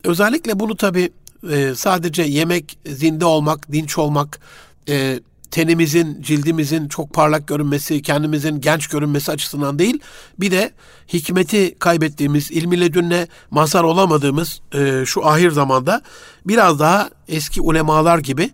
[0.05, 1.11] Özellikle bunu tabi
[1.51, 4.41] e, sadece yemek, zinde olmak, dinç olmak,
[4.89, 10.01] e, tenimizin, cildimizin çok parlak görünmesi, kendimizin genç görünmesi açısından değil,
[10.41, 10.73] bir de
[11.13, 16.03] hikmeti kaybettiğimiz, ilmi ledünne mazhar olamadığımız e, şu ahir zamanda
[16.47, 18.51] biraz daha eski ulemalar gibi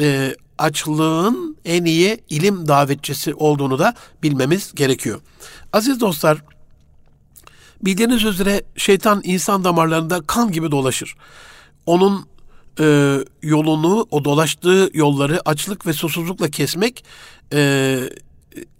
[0.00, 5.20] e, açlığın en iyi ilim davetçisi olduğunu da bilmemiz gerekiyor.
[5.72, 6.42] Aziz dostlar,
[7.82, 11.14] bildiğiniz üzere şeytan insan damarlarında kan gibi dolaşır.
[11.86, 12.26] Onun
[12.80, 17.04] e, yolunu, o dolaştığı yolları açlık ve susuzlukla kesmek
[17.52, 18.00] e,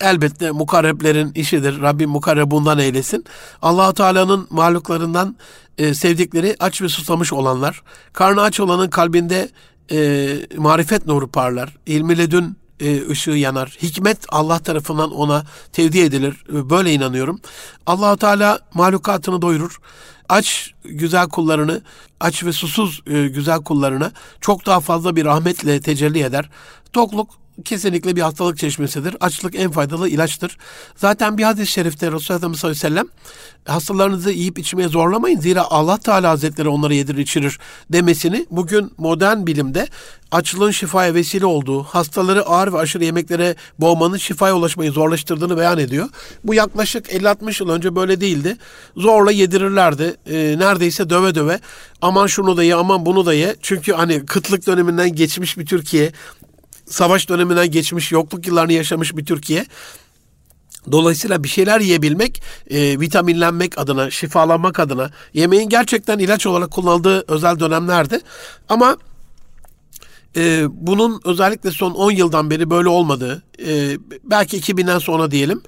[0.00, 1.80] elbette mukarreblerin işidir.
[1.80, 3.24] Rabbim mukarreb bundan eylesin.
[3.62, 5.36] allah Teala'nın mahluklarından
[5.78, 7.82] e, sevdikleri aç ve susamış olanlar.
[8.12, 9.48] Karnı aç olanın kalbinde
[9.90, 11.76] e, marifet nuru parlar.
[11.86, 13.78] İlmi ledün e, ışığı yanar.
[13.82, 16.44] Hikmet Allah tarafından ona tevdi edilir.
[16.48, 17.40] Böyle inanıyorum.
[17.86, 19.80] allah Teala mahlukatını doyurur
[20.28, 21.82] aç güzel kullarını,
[22.20, 26.50] aç ve susuz e, güzel kullarına çok daha fazla bir rahmetle tecelli eder.
[26.92, 27.30] Tokluk
[27.64, 29.16] kesinlikle bir hastalık çeşmesidir.
[29.20, 30.58] Açlık en faydalı ilaçtır.
[30.96, 33.06] Zaten bir hadis-i şerifte Resulullah sallallahu aleyhi ve sellem
[33.66, 35.40] hastalarınızı yiyip içmeye zorlamayın.
[35.40, 37.58] Zira Allah Teala Hazretleri onları yedirir içirir
[37.92, 39.88] demesini bugün modern bilimde
[40.30, 46.08] açlığın şifaya vesile olduğu, hastaları ağır ve aşırı yemeklere boğmanın şifaya ulaşmayı zorlaştırdığını beyan ediyor.
[46.44, 48.56] Bu yaklaşık 50-60 yıl önce böyle değildi.
[48.96, 50.16] Zorla yedirirlerdi.
[50.26, 51.60] E, neredeyse döve döve
[52.02, 53.56] aman şunu da ye aman bunu da ye.
[53.62, 56.12] Çünkü hani kıtlık döneminden geçmiş bir Türkiye,
[56.90, 59.66] savaş döneminden geçmiş, yokluk yıllarını yaşamış bir Türkiye.
[60.92, 67.60] Dolayısıyla bir şeyler yiyebilmek, e, vitaminlenmek adına, şifalanmak adına yemeğin gerçekten ilaç olarak kullanıldığı özel
[67.60, 68.20] dönemlerdi.
[68.68, 68.96] Ama
[70.36, 75.62] e, bunun özellikle son 10 yıldan beri böyle olmadığı, e, belki 2000'den sonra diyelim,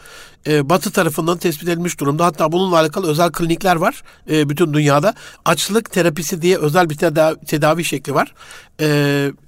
[0.47, 2.25] e, Batı tarafından tespit edilmiş durumda.
[2.25, 5.15] Hatta bununla alakalı özel klinikler var e, bütün dünyada.
[5.45, 8.35] Açlık terapisi diye özel bir tedavi, tedavi şekli var.
[8.81, 8.87] E,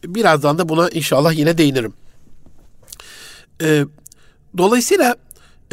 [0.05, 1.93] birazdan da buna inşallah yine değinirim.
[3.63, 3.85] E,
[4.59, 5.17] dolayısıyla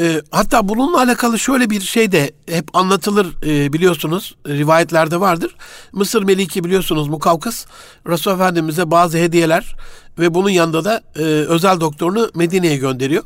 [0.01, 4.35] E, hatta bununla alakalı şöyle bir şey de hep anlatılır e, biliyorsunuz.
[4.47, 5.55] Rivayetlerde vardır.
[5.91, 7.65] Mısır Meliki biliyorsunuz Mukavkıs
[8.07, 9.75] Resul Efendimiz'e bazı hediyeler
[10.19, 13.23] ve bunun yanında da e, özel doktorunu Medine'ye gönderiyor.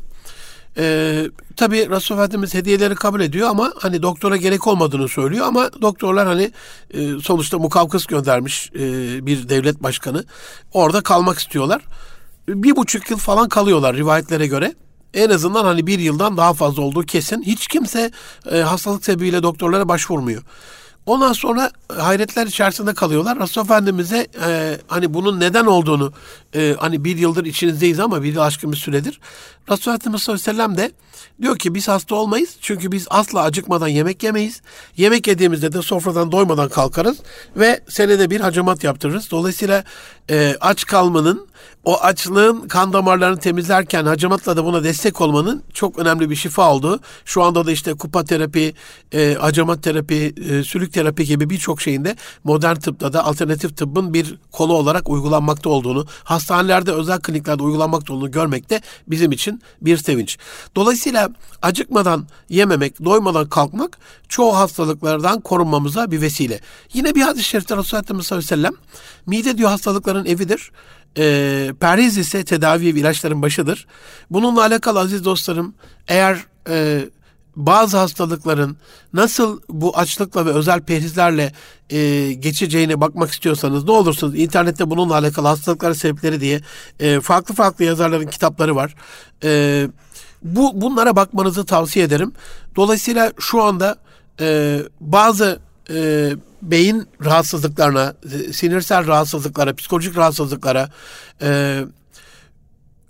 [0.78, 6.26] Ee, tabii Resul Efendimiz hediyeleri kabul ediyor ama hani doktora gerek olmadığını söylüyor ama doktorlar
[6.26, 6.52] hani
[6.94, 8.80] e, sonuçta mukavkıs göndermiş e,
[9.26, 10.24] bir devlet başkanı.
[10.72, 11.82] Orada kalmak istiyorlar.
[12.48, 14.74] Bir buçuk yıl falan kalıyorlar rivayetlere göre.
[15.14, 17.42] En azından hani bir yıldan daha fazla olduğu kesin.
[17.42, 18.10] Hiç kimse
[18.52, 20.42] e, hastalık sebebiyle doktorlara başvurmuyor.
[21.06, 23.38] Ondan sonra hayretler içerisinde kalıyorlar.
[23.38, 26.12] Resul Efendimiz'e e, hani bunun neden olduğunu
[26.54, 29.20] e, hani bir yıldır içinizdeyiz ama bir yıl aşkın bir süredir.
[29.70, 30.92] Resul Efendimiz sallallahu aleyhi ve sellem de
[31.42, 32.56] diyor ki biz hasta olmayız.
[32.60, 34.62] Çünkü biz asla acıkmadan yemek yemeyiz.
[34.96, 37.18] Yemek yediğimizde de sofradan doymadan kalkarız
[37.56, 39.30] ve senede bir hacamat yaptırırız.
[39.30, 39.84] Dolayısıyla
[40.30, 41.48] e, aç kalmanın
[41.84, 47.00] o açlığın kan damarlarını temizlerken hacamatla da buna destek olmanın çok önemli bir şifa olduğu.
[47.24, 48.74] Şu anda da işte kupa terapi,
[49.12, 54.38] e, hacamat terapi, e, sülük terapi gibi birçok şeyinde modern tıpta da alternatif tıbbın bir
[54.52, 60.38] kolu olarak uygulanmakta olduğunu, hastanelerde, özel kliniklerde uygulanmakta olduğunu görmek de bizim için bir sevinç.
[60.76, 61.13] Dolayısıyla
[61.62, 63.98] acıkmadan yememek, doymadan kalkmak
[64.28, 66.60] çoğu hastalıklardan korunmamıza bir vesile.
[66.92, 68.74] Yine bir hadis-i şerifte Resulullah sallallahu aleyhi ve sellem
[69.26, 70.70] mide diyor hastalıkların evidir.
[71.18, 73.86] E, perhiz ise tedavi ve ilaçların başıdır.
[74.30, 75.74] Bununla alakalı aziz dostlarım
[76.08, 77.04] eğer e,
[77.56, 78.76] bazı hastalıkların
[79.12, 81.52] nasıl bu açlıkla ve özel perhizlerle
[81.90, 86.60] e, geçeceğine bakmak istiyorsanız ne olursunuz internette bununla alakalı hastalıkların sebepleri diye
[87.00, 88.94] e, farklı farklı yazarların kitapları var.
[89.44, 89.88] E,
[90.44, 92.32] bu bunlara bakmanızı tavsiye ederim.
[92.76, 93.96] Dolayısıyla şu anda
[94.40, 95.58] e, bazı
[95.90, 96.30] e,
[96.62, 98.14] beyin rahatsızlıklarına,
[98.52, 100.88] sinirsel rahatsızlıklara, psikolojik rahatsızlıklara
[101.42, 101.80] e,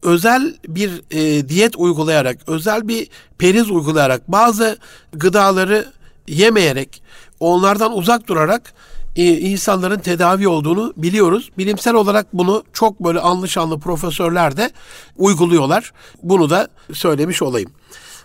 [0.02, 4.78] özel bir e, diyet uygulayarak, özel bir periz uygulayarak, bazı
[5.12, 5.92] gıdaları
[6.28, 7.02] yemeyerek,
[7.40, 11.50] onlardan uzak durarak e, insanların tedavi olduğunu biliyoruz.
[11.58, 14.70] Bilimsel olarak bunu çok böyle anlı profesörler de
[15.16, 15.92] uyguluyorlar.
[16.22, 17.70] Bunu da söylemiş olayım.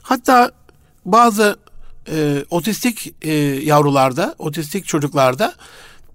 [0.02, 0.52] Hatta
[1.06, 1.58] bazı
[2.12, 3.32] e, otistik e,
[3.64, 5.54] yavrularda, otistik çocuklarda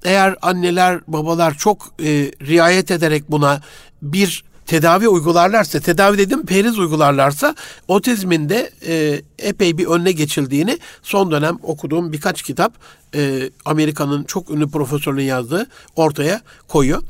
[0.04, 2.06] eğer anneler, babalar çok e,
[2.46, 3.60] riayet ederek buna
[4.02, 7.54] bir tedavi uygularlarsa, tedavi dedim periz uygularlarsa
[7.88, 12.72] otizmin de e, epey bir önüne geçildiğini son dönem okuduğum birkaç kitap
[13.14, 17.02] e, Amerika'nın çok ünlü profesörünün yazdığı ortaya koyuyor.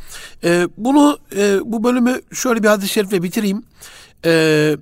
[0.45, 3.63] E, bunu e, bu bölümü şöyle bir hadis-i şerifle bitireyim.
[4.25, 4.77] E,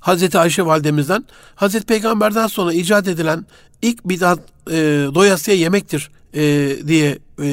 [0.00, 3.46] Hazreti Ayşe validemizden Hazreti Peygamber'den sonra icat edilen
[3.82, 4.38] ilk bidat
[4.70, 4.74] e,
[5.14, 7.48] doyasıya yemektir e, diye e,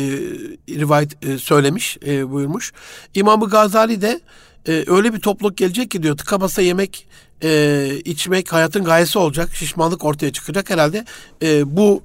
[0.70, 2.74] rivayet e, söylemiş, e, buyurmuş.
[3.14, 4.22] İmam-ı Gazali de
[4.68, 7.08] e, öyle bir topluluk gelecek ki diyor tıka basa yemek,
[7.44, 9.56] e, içmek hayatın gayesi olacak.
[9.56, 11.06] Şişmanlık ortaya çıkacak herhalde.
[11.42, 12.04] E, bu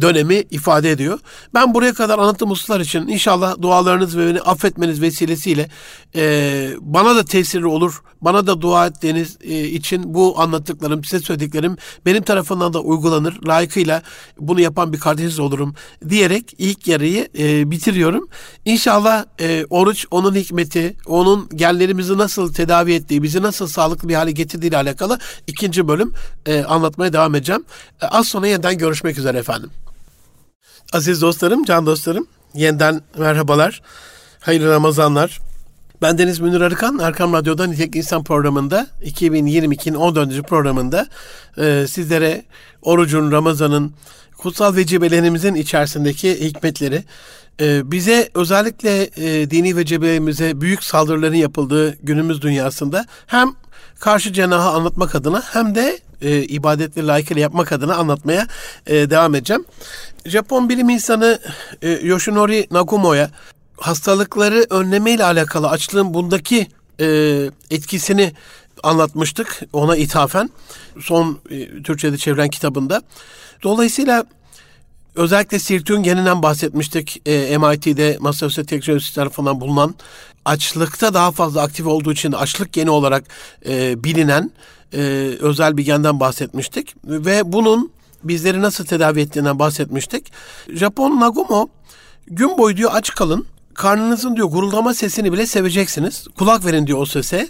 [0.00, 1.18] dönemi ifade ediyor.
[1.54, 5.68] Ben buraya kadar anlattığım hususlar için inşallah dualarınız ve beni affetmeniz vesilesiyle
[6.16, 8.02] e, bana da tesiri olur.
[8.20, 13.38] Bana da dua ettiğiniz e, için bu anlattıklarım, size söylediklerim benim tarafından da uygulanır.
[13.46, 14.02] Layıkıyla
[14.38, 15.74] bunu yapan bir kardeşiniz olurum
[16.08, 18.28] diyerek ilk yarıyı e, bitiriyorum.
[18.64, 24.32] İnşallah e, oruç onun hikmeti, onun genlerimizi nasıl tedavi ettiği, bizi nasıl sağlıklı bir hale
[24.32, 26.12] getirdiği ile alakalı ikinci bölüm
[26.46, 27.64] e, anlatmaya devam edeceğim.
[28.02, 29.70] E, az sonra yeniden görüşmek üzere efendim.
[30.92, 33.82] Aziz dostlarım, can dostlarım, yeniden merhabalar.
[34.40, 35.40] Hayırlı Ramazanlar.
[36.02, 40.42] Ben Deniz Münir Arıkan, Erkam Radyo'da Nitek İnsan programında 2022'nin 14.
[40.48, 41.06] programında
[41.58, 42.44] e, sizlere
[42.82, 43.94] orucun, Ramazan'ın,
[44.38, 47.04] kutsal vecibelerimizin içerisindeki hikmetleri,
[47.60, 53.54] e, bize özellikle e, dini vecibelerimize büyük saldırıların yapıldığı günümüz dünyasında hem
[54.04, 58.46] karşı cenahı anlatmak adına hem de e, ibadetli layıkıyla yapmak adına anlatmaya
[58.86, 59.64] e, devam edeceğim.
[60.26, 61.38] Japon bilim insanı
[61.82, 63.30] e, Yoshinori Nagumo'ya
[63.76, 66.66] hastalıkları önleme ile alakalı açlığın bundaki
[67.00, 67.06] e,
[67.70, 68.32] etkisini
[68.82, 70.50] anlatmıştık ona ithafen
[71.00, 73.02] son e, Türkçe'de çevren kitabında.
[73.62, 74.24] Dolayısıyla
[75.14, 77.22] özellikle sirtüngeninden bahsetmiştik.
[77.28, 79.94] E, MIT'de Massachusetts Teknolojisi tarafından bulunan
[80.44, 83.24] açlıkta daha fazla aktif olduğu için açlık geni olarak
[83.66, 84.50] e, bilinen
[84.92, 85.00] e,
[85.40, 86.94] özel bir genden bahsetmiştik.
[87.04, 87.90] Ve bunun
[88.24, 90.32] bizleri nasıl tedavi ettiğinden bahsetmiştik.
[90.68, 91.68] Japon Nagumo
[92.26, 96.26] gün boyu diyor aç kalın karnınızın diyor guruldama sesini bile seveceksiniz.
[96.38, 97.48] Kulak verin diyor o sese.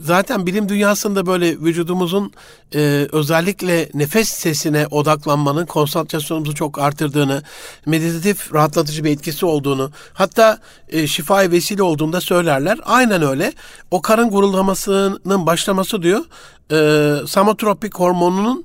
[0.00, 2.32] Zaten bilim dünyasında böyle vücudumuzun
[2.74, 7.42] e, özellikle nefes sesine odaklanmanın konsantrasyonumuzu çok artırdığını,
[7.86, 12.78] meditatif rahatlatıcı bir etkisi olduğunu, hatta e, şifaya vesile olduğunda söylerler.
[12.84, 13.52] Aynen öyle.
[13.90, 16.24] O karın guruldamasının başlaması diyor,
[16.72, 18.64] e, samotropik hormonunun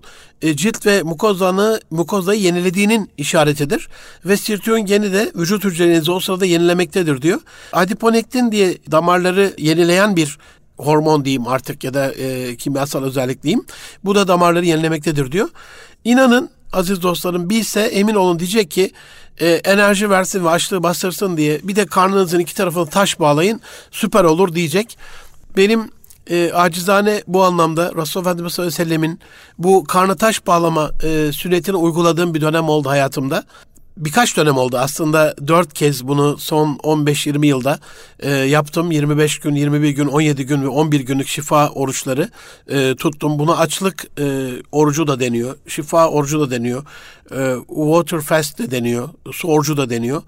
[0.54, 3.90] cilt ve mukozanı, mukozayı yenilediğinin işaretidir.
[4.26, 7.40] Ve sirtuyon geni de vücut hücrelerinizi o sırada yenilemektedir diyor.
[7.74, 10.38] Adiponektin diye damarları yenileyen bir
[10.78, 13.66] hormon diyeyim artık ya da e, kimyasal özellik diyeyim.
[14.04, 15.50] Bu da damarları yenilemektedir diyor.
[16.04, 18.92] İnanın aziz dostlarım bilse emin olun diyecek ki
[19.40, 24.24] e, enerji versin ve açlığı bastırsın diye bir de karnınızın iki tarafını taş bağlayın süper
[24.24, 24.98] olur diyecek.
[25.58, 25.92] Benim
[26.30, 29.20] e, acizane bu anlamda Resulullah Efendimiz sallallahu aleyhi ve sellemin
[29.58, 33.44] bu karnı taş bağlama e, sünnetini uyguladığım bir dönem oldu hayatımda.
[33.98, 37.80] Birkaç dönem oldu aslında dört kez bunu son 15-20 yılda
[38.20, 38.92] e, yaptım.
[38.92, 42.30] 25 gün, 21 gün, 17 gün ve 11 günlük şifa oruçları
[42.68, 43.40] e, tuttum.
[43.40, 46.86] Buna açlık e, orucu da deniyor, şifa orucu da deniyor,
[47.32, 50.24] e, water fast de deniyor, su orucu da deniyor.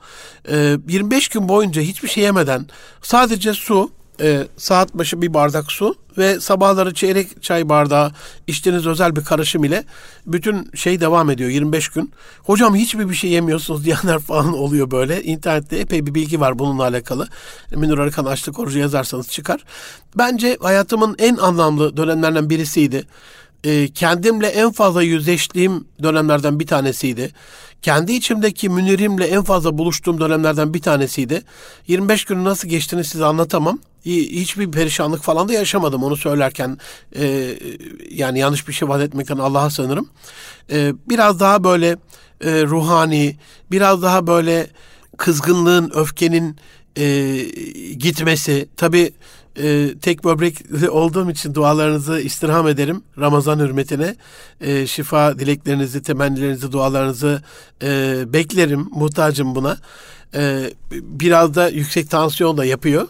[0.49, 2.67] E, 25 gün boyunca hiçbir şey yemeden
[3.01, 8.11] sadece su, e, saat başı bir bardak su ve sabahları çeyrek çay bardağı
[8.47, 9.83] içtiğiniz özel bir karışım ile
[10.25, 12.11] bütün şey devam ediyor 25 gün.
[12.43, 15.23] Hocam hiçbir bir şey yemiyorsunuz diyenler falan oluyor böyle.
[15.23, 17.27] İnternette epey bir bilgi var bununla alakalı.
[17.75, 19.63] Münir Arıkan açlık orucu yazarsanız çıkar.
[20.17, 23.03] Bence hayatımın en anlamlı dönemlerinden birisiydi.
[23.63, 27.33] E, kendimle en fazla yüzleştiğim dönemlerden bir tanesiydi
[27.81, 31.41] kendi içimdeki Münir'imle en fazla buluştuğum dönemlerden bir tanesiydi.
[31.87, 33.79] 25 günü nasıl geçtiğini size anlatamam.
[34.07, 36.77] Hiçbir perişanlık falan da yaşamadım onu söylerken.
[37.15, 37.55] E,
[38.11, 40.09] yani yanlış bir şey vaat etmekten Allah'a sığınırım.
[40.71, 41.97] E, biraz daha böyle
[42.41, 43.35] e, ruhani,
[43.71, 44.67] biraz daha böyle
[45.17, 46.57] kızgınlığın, öfkenin
[46.97, 47.37] e,
[47.97, 48.69] gitmesi.
[48.77, 49.13] Tabii
[49.59, 50.57] e, tek böbrek
[50.89, 54.15] olduğum için dualarınızı istirham ederim Ramazan hürmetine.
[54.61, 57.41] E, şifa dileklerinizi, temennilerinizi, dualarınızı
[57.83, 58.87] e, beklerim.
[58.91, 59.77] Muhtacım buna.
[60.35, 63.07] E, biraz da yüksek tansiyon da yapıyor.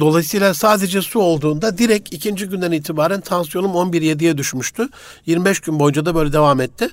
[0.00, 4.88] Dolayısıyla sadece su olduğunda direkt ikinci günden itibaren tansiyonum 11.7'ye düşmüştü.
[5.26, 6.88] 25 gün boyunca da böyle devam etti.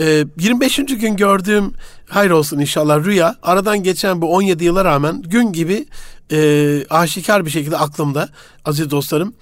[0.00, 0.76] E, 25.
[0.76, 1.72] gün gördüğüm
[2.08, 5.86] hayır olsun inşallah rüya aradan geçen bu 17 yıla rağmen gün gibi
[6.32, 8.28] e, aşikar bir şekilde aklımda
[8.64, 9.34] aziz dostlarım.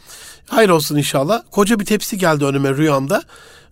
[0.46, 1.42] Hayır olsun inşallah.
[1.50, 3.22] Koca bir tepsi geldi önüme rüyamda.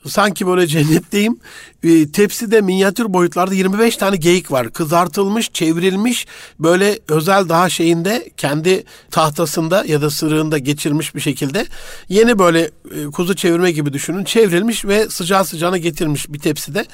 [0.07, 1.41] Sanki böyle cennetteyim.
[1.83, 4.73] E, tepside minyatür boyutlarda 25 tane geyik var.
[4.73, 6.27] Kızartılmış, çevrilmiş
[6.59, 11.67] böyle özel daha şeyinde kendi tahtasında ya da sırığında geçirmiş bir şekilde
[12.09, 14.25] yeni böyle e, kuzu çevirme gibi düşünün.
[14.25, 16.87] Çevrilmiş ve sıcağı sıcağına getirmiş bir tepside.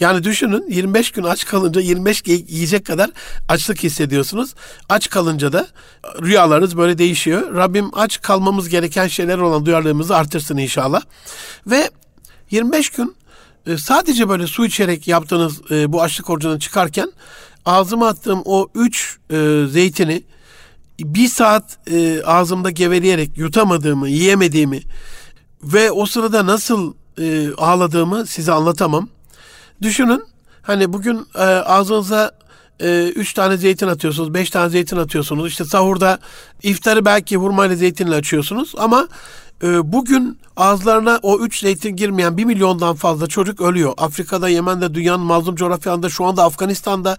[0.00, 3.10] Yani düşünün 25 gün aç kalınca 25 geyik yiyecek kadar
[3.48, 4.54] açlık hissediyorsunuz.
[4.88, 5.68] Aç kalınca da
[6.22, 7.54] rüyalarınız böyle değişiyor.
[7.54, 11.02] Rabbim aç kalmamız gereken şeyler olan duyarlılığımızı artırsın inşallah.
[11.66, 11.90] Ve
[12.54, 13.16] 25 gün
[13.66, 17.12] e, sadece böyle su içerek yaptığınız e, bu açlık orucundan çıkarken
[17.64, 20.22] ağzıma attığım o 3 e, zeytini
[21.00, 21.78] bir saat
[22.24, 24.82] ağzımda geveleyerek yutamadığımı, yiyemediğimi
[25.62, 26.94] ve o sırada nasıl
[27.58, 29.08] ağladığımı size anlatamam.
[29.82, 30.22] Düşünün
[30.62, 31.26] hani bugün
[31.64, 32.32] ağzınıza
[33.14, 35.48] üç tane zeytin atıyorsunuz, beş tane zeytin atıyorsunuz.
[35.48, 36.18] İşte sahurda
[36.62, 39.08] iftarı belki hurmayla zeytinle açıyorsunuz ama
[39.64, 43.92] e, bugün ağızlarına o üç zeytin girmeyen bir milyondan fazla çocuk ölüyor.
[43.96, 47.16] Afrika'da, Yemen'de, dünyanın mazlum coğrafyalarında, şu anda Afganistan'da.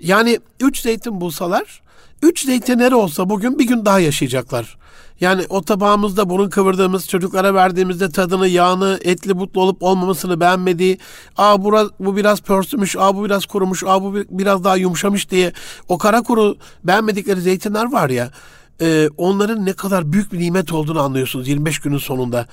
[0.00, 1.82] Yani üç zeytin bulsalar,
[2.22, 4.80] üç zeytinleri olsa bugün bir gün daha yaşayacaklar.
[5.20, 10.98] Yani o tabağımızda burun kıvırdığımız çocuklara verdiğimizde tadını, yağını, etli butlu olup olmamasını beğenmediği,
[11.36, 15.52] aa bu, bu biraz pörsümüş, aa bu biraz kurumuş, aa bu biraz daha yumuşamış diye
[15.88, 18.30] o kara kuru beğenmedikleri zeytinler var ya
[18.80, 22.46] e, onların ne kadar büyük bir nimet olduğunu anlıyorsunuz 25 günün sonunda.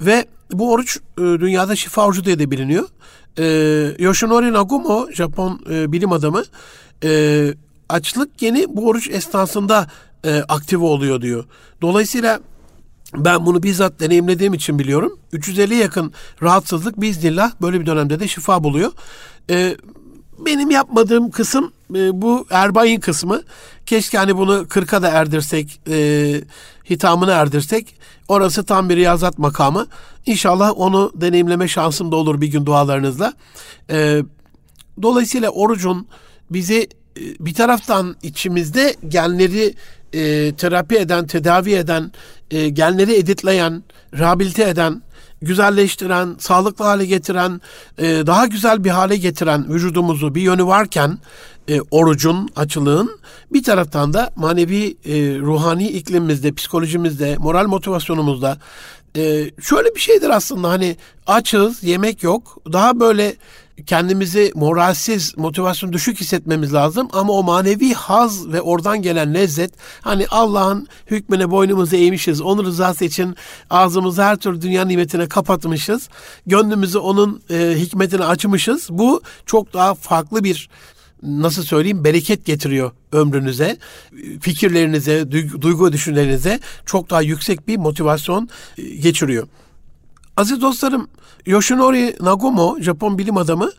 [0.00, 2.88] Ve bu oruç e, dünyada şifa orucu diye de biliniyor.
[3.38, 3.44] E,
[3.98, 6.42] Yoshinori Nagumo, Japon e, bilim adamı,
[7.04, 7.54] e,
[7.88, 9.86] açlık geni bu oruç esnasında
[10.24, 10.42] e,
[10.76, 11.44] oluyor diyor.
[11.82, 12.40] Dolayısıyla
[13.16, 15.18] ben bunu bizzat deneyimlediğim için biliyorum.
[15.32, 16.12] 350 yakın
[16.42, 18.92] rahatsızlık biiznillah böyle bir dönemde de şifa buluyor.
[19.50, 19.76] E,
[20.46, 23.42] benim yapmadığım kısım e, bu Erbay'ın kısmı.
[23.86, 26.40] Keşke hani bunu 40'a da erdirsek, e,
[26.90, 27.94] hitamını erdirsek.
[28.28, 29.86] Orası tam bir riyazat makamı.
[30.26, 33.32] İnşallah onu deneyimleme şansım da olur bir gün dualarınızla.
[33.90, 34.22] E,
[35.02, 36.06] dolayısıyla orucun
[36.50, 39.74] bizi e, bir taraftan içimizde genleri
[40.12, 42.12] e, terapi eden, tedavi eden,
[42.50, 43.82] e, genleri editleyen,
[44.18, 45.02] rehabilite eden,
[45.42, 47.60] güzelleştiren, sağlıklı hale getiren,
[47.98, 51.18] e, daha güzel bir hale getiren vücudumuzu bir yönü varken
[51.68, 53.20] e, orucun, açılığın
[53.52, 58.58] bir taraftan da manevi, e, ruhani iklimimizde, psikolojimizde, moral motivasyonumuzda
[59.62, 62.58] şöyle bir şeydir aslında hani açız, yemek yok.
[62.72, 63.36] Daha böyle
[63.86, 70.26] kendimizi moralsiz, motivasyon düşük hissetmemiz lazım ama o manevi haz ve oradan gelen lezzet hani
[70.30, 72.40] Allah'ın hükmüne boynumuzu eğmişiz.
[72.40, 73.36] Onun rızası için
[73.70, 76.08] ağzımızı her türlü dünya nimetine kapatmışız.
[76.46, 78.88] Gönlümüzü onun e, hikmetine açmışız.
[78.90, 80.68] Bu çok daha farklı bir
[81.22, 83.76] nasıl söyleyeyim bereket getiriyor ömrünüze,
[84.40, 89.46] fikirlerinize, duygu düşüncelerinize çok daha yüksek bir motivasyon e, geçiriyor.
[90.40, 91.08] Aziz dostlarım,
[91.46, 93.70] Yoshinori Nagumo, Japon bilim adamı,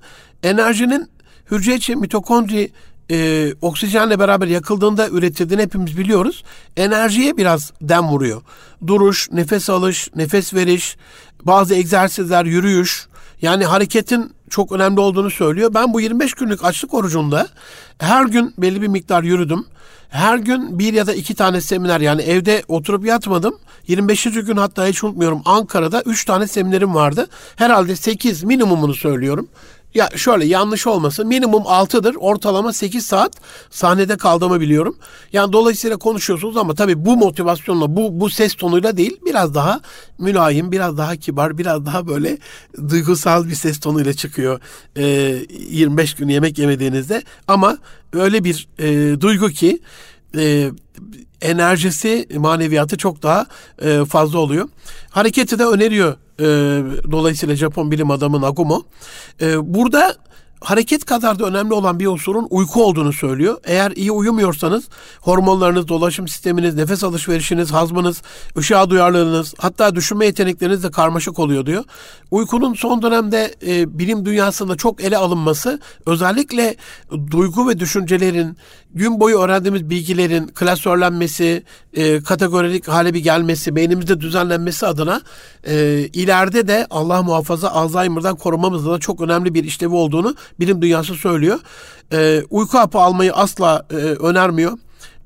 [0.43, 1.09] enerjinin
[1.51, 2.71] hücre içi mitokondri
[3.11, 6.43] e, oksijenle beraber yakıldığında üretildiğini hepimiz biliyoruz.
[6.77, 8.41] Enerjiye biraz dem vuruyor.
[8.87, 10.97] Duruş, nefes alış, nefes veriş,
[11.43, 13.07] bazı egzersizler, yürüyüş,
[13.41, 15.73] yani hareketin çok önemli olduğunu söylüyor.
[15.73, 17.47] Ben bu 25 günlük açlık orucunda
[17.99, 19.65] her gün belli bir miktar yürüdüm.
[20.09, 23.59] Her gün bir ya da iki tane seminer yani evde oturup yatmadım.
[23.87, 24.23] 25.
[24.23, 27.27] gün hatta hiç unutmuyorum Ankara'da 3 tane seminerim vardı.
[27.55, 29.47] Herhalde 8 minimumunu söylüyorum.
[29.93, 33.33] Ya şöyle yanlış olmasın minimum 6'dır ortalama 8 saat
[33.69, 34.97] sahnede kaldığımı biliyorum.
[35.33, 39.81] Yani dolayısıyla konuşuyorsunuz ama tabii bu motivasyonla bu, bu ses tonuyla değil biraz daha
[40.19, 42.37] mülayim biraz daha kibar biraz daha böyle
[42.89, 44.59] duygusal bir ses tonuyla çıkıyor
[44.95, 45.03] e,
[45.69, 47.77] 25 gün yemek yemediğinizde ama
[48.13, 49.79] öyle bir e, duygu ki
[50.37, 50.71] e,
[51.41, 53.45] enerjisi, maneviyatı çok daha
[53.81, 54.69] e, fazla oluyor.
[55.09, 56.45] Hareketi de öneriyor e,
[57.11, 58.83] dolayısıyla Japon bilim adamı Nagumo.
[59.41, 60.15] E, burada
[60.61, 63.57] hareket kadar da önemli olan bir unsurun uyku olduğunu söylüyor.
[63.63, 64.89] Eğer iyi uyumuyorsanız
[65.21, 68.21] hormonlarınız, dolaşım sisteminiz, nefes alışverişiniz, hazmınız,
[68.57, 71.83] ışığa duyarlılığınız, hatta düşünme yetenekleriniz de karmaşık oluyor diyor.
[72.31, 76.75] Uykunun son dönemde e, bilim dünyasında çok ele alınması özellikle
[77.31, 78.57] duygu ve düşüncelerin,
[78.93, 85.21] gün boyu öğrendiğimiz bilgilerin klasörlenmesi, e, kategorik hale bir gelmesi, beynimizde düzenlenmesi adına
[85.67, 91.13] e, ileride de Allah muhafaza Alzheimer'dan korumamızda da çok önemli bir işlevi olduğunu bilim dünyası
[91.13, 91.59] söylüyor.
[92.13, 94.77] E, uyku hapı almayı asla e, önermiyor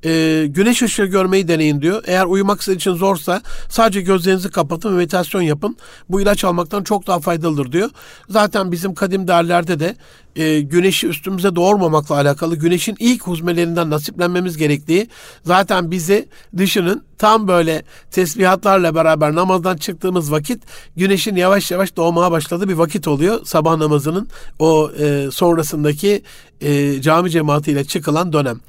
[0.06, 2.02] e, güneş ışığı görmeyi deneyin diyor.
[2.06, 5.76] Eğer uyumak sizin için zorsa sadece gözlerinizi kapatın ve meditasyon yapın.
[6.08, 7.90] Bu ilaç almaktan çok daha faydalıdır diyor.
[8.28, 9.96] Zaten bizim kadim derlerde de
[10.36, 15.08] e, güneşi üstümüze doğurmamakla alakalı güneşin ilk huzmelerinden nasiplenmemiz gerektiği
[15.44, 20.62] zaten bizi düşünün tam böyle tesbihatlarla beraber namazdan çıktığımız vakit
[20.96, 23.40] güneşin yavaş yavaş doğmaya başladığı bir vakit oluyor.
[23.44, 24.28] Sabah namazının
[24.58, 26.22] o e, sonrasındaki
[26.60, 28.60] e, cami cemaatiyle çıkılan dönem.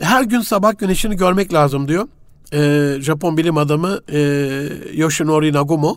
[0.00, 2.08] Her gün sabah güneşini görmek lazım diyor.
[2.52, 4.18] E, Japon bilim adamı e,
[4.92, 5.96] Yoshinori Nagumo.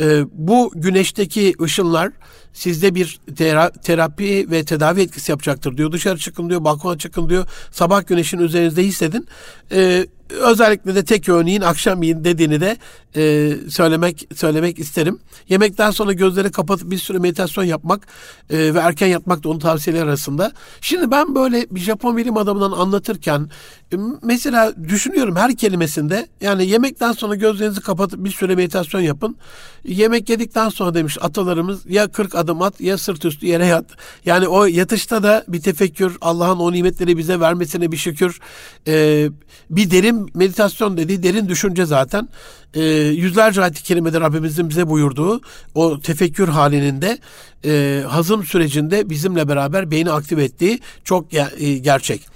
[0.00, 2.12] E, bu güneşteki ışınlar
[2.52, 5.92] sizde bir tera- terapi ve tedavi etkisi yapacaktır diyor.
[5.92, 7.46] Dışarı çıkın diyor, balkona çıkın diyor.
[7.70, 9.28] Sabah güneşin üzerinizde hissedin.
[9.72, 10.06] E,
[10.40, 12.76] özellikle de tek öğün akşam yiyin dediğini de
[13.16, 15.18] e, söylemek söylemek isterim.
[15.48, 18.06] Yemekten sonra gözleri kapatıp bir süre meditasyon yapmak
[18.50, 20.52] e, ve erken yatmak da onun tavsiyeleri arasında.
[20.80, 23.50] Şimdi ben böyle bir Japon bilim adamından anlatırken
[23.92, 29.36] e, mesela düşünüyorum her kelimesinde yani yemekten sonra gözlerinizi kapatıp bir süre meditasyon yapın.
[29.84, 33.84] Yemek yedikten sonra demiş atalarımız ya 40 adım at ya sırt üstü yere yat.
[34.24, 38.40] Yani o yatışta da bir tefekkür, Allah'ın o nimetleri bize vermesine bir şükür.
[38.86, 39.28] E,
[39.70, 42.28] bir derin meditasyon dediği derin düşünce zaten.
[42.74, 45.40] E, yüzlerce ayet-i kerimede Rabbimizin bize buyurduğu
[45.74, 47.18] o tefekkür halinin de
[47.64, 52.26] e, hazım sürecinde bizimle beraber beyni aktif ettiği çok e, gerçek.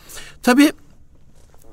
[0.43, 0.73] Tabii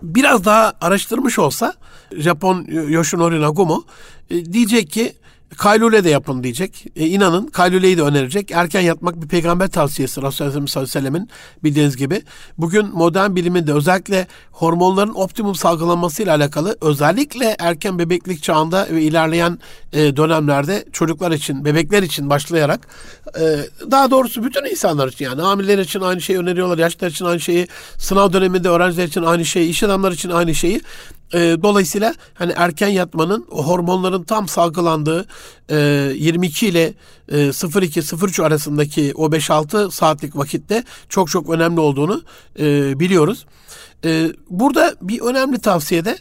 [0.01, 1.73] biraz daha araştırmış olsa
[2.17, 3.83] Japon Yoshinori Nagumo
[4.29, 5.13] e, diyecek ki
[5.57, 6.85] Kaylule de yapın diyecek.
[6.95, 8.51] E, inanın kayluleyi de önerecek.
[8.51, 11.29] Erken yatmak bir peygamber tavsiyesi Resulullah sallallahu aleyhi ve sellemin
[11.63, 12.21] bildiğiniz gibi.
[12.57, 19.59] Bugün modern biliminde özellikle hormonların optimum salgılanmasıyla alakalı özellikle erken bebeklik çağında ve ilerleyen
[19.93, 22.87] e, dönemlerde çocuklar için, bebekler için başlayarak
[23.39, 23.41] e,
[23.91, 27.67] daha doğrusu bütün insanlar için yani hamileler için aynı şeyi öneriyorlar, yaşlılar için aynı şeyi,
[27.97, 30.81] sınav döneminde öğrenciler için aynı şeyi, iş adamları için aynı şeyi.
[31.33, 35.25] E, dolayısıyla hani erken yatmanın o hormonların tam salgılandığı
[35.69, 35.77] e,
[36.15, 36.93] 22 ile
[37.29, 42.23] e, 02-03 arasındaki o 5-6 saatlik vakitte çok çok önemli olduğunu
[42.59, 43.45] e, biliyoruz.
[44.05, 46.17] E, burada bir önemli tavsiyede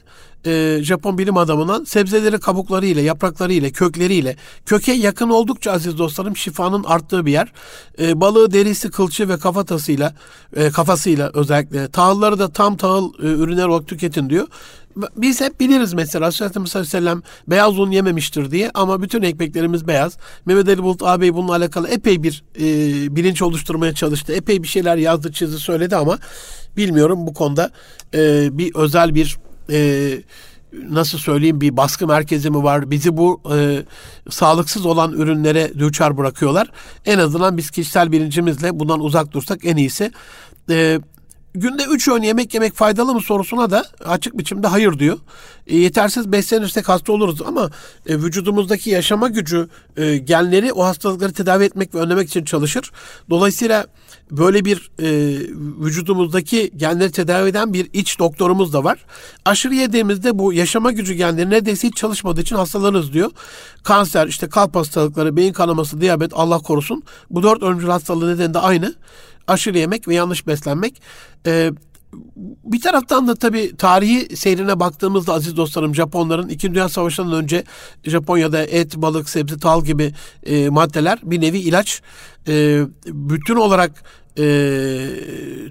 [0.46, 4.36] e, Japon bilim adamından sebzeleri kabuklarıyla, yapraklarıyla, kökleriyle,
[4.66, 7.52] köke yakın oldukça aziz dostlarım şifanın arttığı bir yer.
[7.98, 10.14] E, balığı derisi, kılçı ve kafatasıyla,
[10.56, 14.46] e, kafasıyla özellikle tahılları da tam tahıl e, ürünler olarak tüketin diyor.
[15.16, 19.22] Biz hep biliriz mesela Resulullah sallallahu aleyhi ve sellem beyaz un yememiştir diye ama bütün
[19.22, 20.16] ekmeklerimiz beyaz.
[20.46, 22.64] Mehmet Ali Bulut ağabey bununla alakalı epey bir e,
[23.16, 24.32] bilinç oluşturmaya çalıştı.
[24.32, 26.18] Epey bir şeyler yazdı, çizdi, söyledi ama
[26.76, 27.70] bilmiyorum bu konuda
[28.14, 29.38] e, bir özel bir
[29.70, 30.10] e,
[30.72, 32.90] nasıl söyleyeyim bir baskı merkezi mi var?
[32.90, 33.82] Bizi bu e,
[34.30, 36.70] sağlıksız olan ürünlere düçar bırakıyorlar.
[37.04, 40.12] En azından biz kişisel bilincimizle bundan uzak dursak en iyisi.
[40.70, 41.00] E,
[41.54, 45.18] günde 3 öğün yemek yemek faydalı mı sorusuna da açık biçimde hayır diyor.
[45.66, 47.70] E, yetersiz beslenirsek hasta oluruz ama
[48.06, 52.90] e, vücudumuzdaki yaşama gücü e, genleri o hastalıkları tedavi etmek ve önlemek için çalışır.
[53.30, 53.86] Dolayısıyla
[54.30, 55.38] böyle bir e,
[55.84, 59.04] vücudumuzdaki genleri tedavi eden bir iç doktorumuz da var.
[59.44, 63.30] Aşırı yediğimizde bu yaşama gücü genleri neredeyse hiç çalışmadığı için hastalanırız diyor.
[63.82, 67.02] Kanser, işte kalp hastalıkları, beyin kanaması, diyabet Allah korusun.
[67.30, 68.94] Bu dört ölümcül hastalığı nedeni de aynı
[69.52, 71.02] aşırı yemek ve yanlış beslenmek.
[71.46, 71.70] Ee,
[72.64, 76.74] bir taraftan da tabii tarihi seyrine baktığımızda aziz dostlarım Japonların 2.
[76.74, 77.64] Dünya Savaşı'ndan önce
[78.04, 80.14] Japonya'da et, balık, sebze, tal gibi
[80.46, 82.02] e, maddeler bir nevi ilaç.
[82.48, 84.04] E, bütün olarak
[84.38, 84.44] e,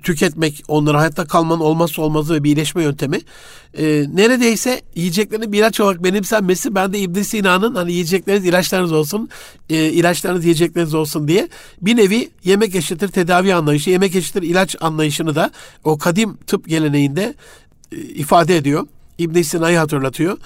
[0.03, 3.20] tüketmek, onları hayatta kalmanın olmazsa olmazı ve bir iyileşme yöntemi.
[3.78, 9.30] E, neredeyse yiyeceklerini bir ilaç olarak benimsenmesi ben de İbn Sina'nın hani yiyecekleriniz ilaçlarınız olsun,
[9.70, 11.49] e, ilaçlarınız yiyecekleriniz olsun diye
[11.82, 15.51] bir nevi yemek eşittir tedavi anlayışı, yemek eşittir ilaç anlayışını da
[15.84, 17.36] o kadim tıp geleneğinde
[17.91, 18.88] e, ifade ediyor.
[19.18, 20.38] İbn Sina'yı hatırlatıyor.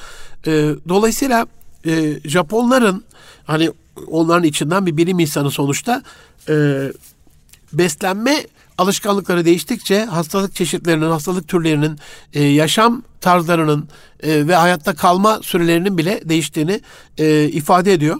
[0.47, 0.51] E,
[0.89, 1.47] dolayısıyla
[1.85, 3.03] e, Japonların
[3.45, 3.71] hani
[4.07, 6.03] onların içinden bir bilim insanı sonuçta
[6.49, 6.53] e,
[7.77, 8.45] beslenme
[8.77, 11.99] alışkanlıkları değiştikçe hastalık çeşitlerinin, hastalık türlerinin,
[12.33, 13.89] e, yaşam tarzlarının
[14.23, 16.81] e, ve hayatta kalma sürelerinin bile değiştiğini
[17.17, 18.17] e, ifade ediyor.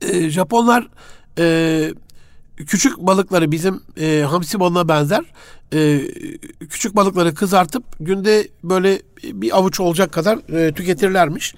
[0.00, 0.88] E, Japonlar
[1.38, 1.94] e,
[2.56, 5.24] küçük balıkları bizim e, hamsi balığına benzer
[5.72, 6.00] e,
[6.70, 11.54] küçük balıkları kızartıp günde böyle bir avuç olacak kadar e, tüketirlermiş.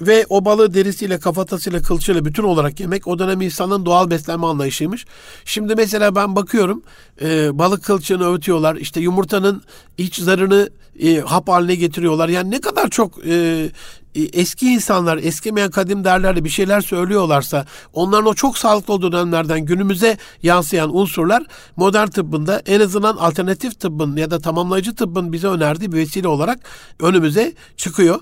[0.00, 5.06] Ve o balığı derisiyle, kafatasıyla, kılçıyla bütün olarak yemek o dönem insanın doğal beslenme anlayışıymış.
[5.44, 6.82] Şimdi mesela ben bakıyorum
[7.22, 8.76] e, balık kılçığını öğütüyorlar.
[8.76, 9.62] İşte yumurtanın
[9.98, 10.70] iç zarını
[11.02, 12.28] e, hap haline getiriyorlar.
[12.28, 13.66] Yani ne kadar çok e,
[14.14, 20.18] eski insanlar, eskimeyen kadim derlerle bir şeyler söylüyorlarsa onların o çok sağlıklı olduğu dönemlerden günümüze
[20.42, 21.42] yansıyan unsurlar
[21.76, 26.58] modern tıbbında en azından alternatif tıbbın ya da tamamlayıcı tıbbın bize önerdiği bir vesile olarak
[27.00, 28.20] önümüze çıkıyor.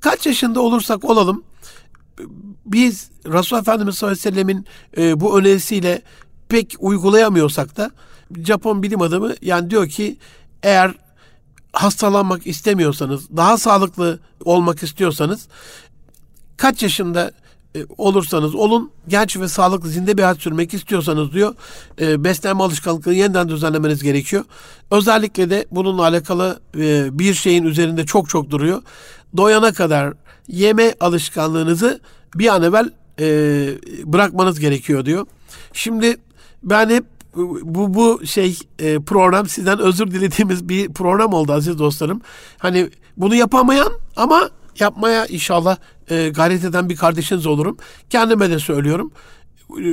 [0.00, 1.44] Kaç yaşında olursak olalım
[2.66, 6.02] biz Resulullah Efendimiz sallallahu aleyhi ve sellemin e, bu önerisiyle
[6.48, 7.90] pek uygulayamıyorsak da
[8.36, 10.16] Japon bilim adamı yani diyor ki
[10.62, 10.94] eğer
[11.78, 15.48] hastalanmak istemiyorsanız, daha sağlıklı olmak istiyorsanız
[16.56, 17.32] kaç yaşında
[17.76, 21.54] e, olursanız olun genç ve sağlıklı zinde bir hayat sürmek istiyorsanız diyor
[22.00, 24.44] e, beslenme alışkanlıklarını yeniden düzenlemeniz gerekiyor.
[24.90, 28.82] Özellikle de bununla alakalı e, bir şeyin üzerinde çok çok duruyor.
[29.36, 30.14] Doyana kadar
[30.48, 32.00] yeme alışkanlığınızı
[32.34, 32.90] bir an evvel
[34.04, 35.26] bırakmanız gerekiyor diyor.
[35.72, 36.16] Şimdi
[36.62, 37.04] ben hep
[37.62, 42.20] bu bu şey e, program sizden özür dilediğimiz bir program oldu aziz dostlarım.
[42.58, 45.76] Hani bunu yapamayan ama yapmaya inşallah
[46.10, 47.76] e, gayret eden bir kardeşiniz olurum.
[48.10, 49.12] Kendime de söylüyorum.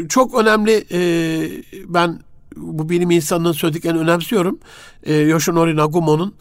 [0.10, 1.00] Çok önemli e,
[1.88, 2.20] ben
[2.56, 4.60] bu bilim insanının söylediklerini önemsiyorum.
[5.04, 6.36] E, Yoshinori Nagumo'nun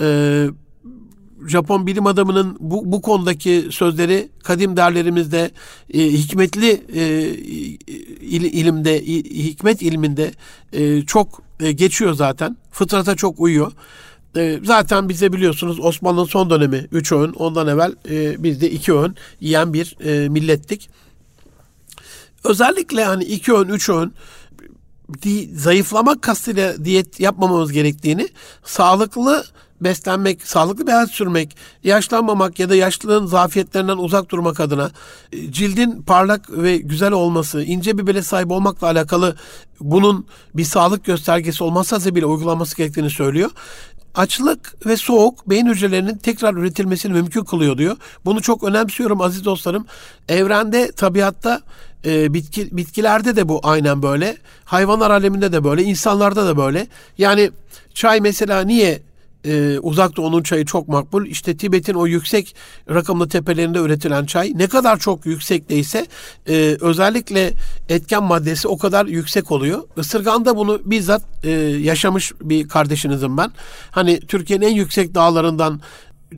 [0.00, 0.46] e,
[1.46, 5.50] Japon bilim adamının bu, bu konudaki sözleri kadim derlerimizde
[5.94, 7.02] e, hikmetli e,
[8.20, 9.02] il, ilimde,
[9.44, 10.32] hikmet ilminde
[10.72, 12.56] e, çok e, geçiyor zaten.
[12.70, 13.72] Fıtrata çok uyuyor.
[14.36, 18.92] E, zaten bize biliyorsunuz Osmanlı'nın son dönemi 3 öğün, ondan evvel e, biz de 2
[18.92, 20.90] öğün yiyen bir e, millettik.
[22.44, 24.12] Özellikle hani 2 öğün, 3 öğün
[25.54, 28.28] zayıflamak kastıyla diyet yapmamamız gerektiğini,
[28.64, 29.44] sağlıklı
[29.80, 34.90] beslenmek, sağlıklı bir hayat sürmek, yaşlanmamak ya da yaşlılığın zafiyetlerinden uzak durmak adına
[35.32, 39.36] e, cildin parlak ve güzel olması, ince bir bele sahip olmakla alakalı
[39.80, 43.50] bunun bir sağlık göstergesi olmazsa bile uygulanması gerektiğini söylüyor
[44.14, 47.96] açlık ve soğuk beyin hücrelerinin tekrar üretilmesini mümkün kılıyor diyor.
[48.24, 49.86] Bunu çok önemsiyorum aziz dostlarım.
[50.28, 51.62] Evrende, tabiatta,
[52.04, 54.36] e, bitki, bitkilerde de bu aynen böyle.
[54.64, 56.86] Hayvanlar aleminde de böyle, insanlarda da böyle.
[57.18, 57.50] Yani
[57.94, 59.02] çay mesela niye
[59.44, 61.26] e, uzak doğunun çayı çok makbul.
[61.26, 62.54] İşte Tibet'in o yüksek
[62.90, 66.06] rakımlı tepelerinde üretilen çay ne kadar çok yüksekteyse
[66.48, 67.52] e, özellikle
[67.88, 69.82] etken maddesi o kadar yüksek oluyor.
[69.96, 73.50] Isırgan'da bunu bizzat e, yaşamış bir kardeşinizim ben.
[73.90, 75.80] Hani Türkiye'nin en yüksek dağlarından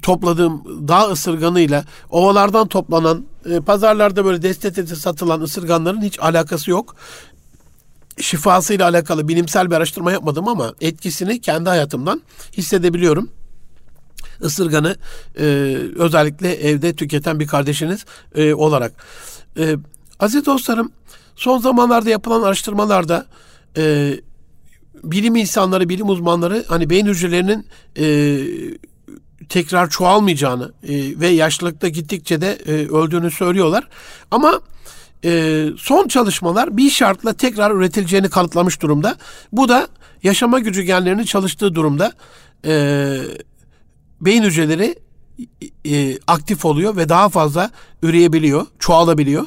[0.03, 6.97] topladığım dağ ısırganıyla ovalardan toplanan e, pazarlarda böyle deste satılan ısırganların hiç alakası yok.
[8.23, 13.31] Şifasıyla alakalı bilimsel bir araştırma yapmadım ama etkisini kendi hayatımdan hissedebiliyorum
[14.43, 14.97] ısırganı
[15.39, 15.45] e,
[15.97, 18.05] özellikle evde tüketen bir kardeşiniz
[18.35, 18.93] e, olarak.
[19.59, 19.77] E,
[20.21, 20.93] aziz dostlarım
[21.37, 23.27] son zamanlarda yapılan araştırmalarda
[23.77, 24.15] e,
[25.05, 27.67] bilim insanları, bilim uzmanları hani beyin hücrelerinin
[27.99, 28.39] e,
[29.49, 33.89] tekrar çoğalmayacağını e, ve yaşlılıkta gittikçe de e, öldüğünü söylüyorlar.
[34.31, 34.61] Ama
[35.25, 39.17] e, son çalışmalar bir şartla tekrar üretileceğini kanıtlamış durumda.
[39.53, 39.89] Bu da
[40.23, 42.13] yaşama gücü genlerinin çalıştığı durumda
[42.67, 42.73] e,
[44.21, 44.97] beyin hücreleri
[45.87, 47.71] e, aktif oluyor ve daha fazla
[48.03, 49.47] üreyebiliyor, çoğalabiliyor.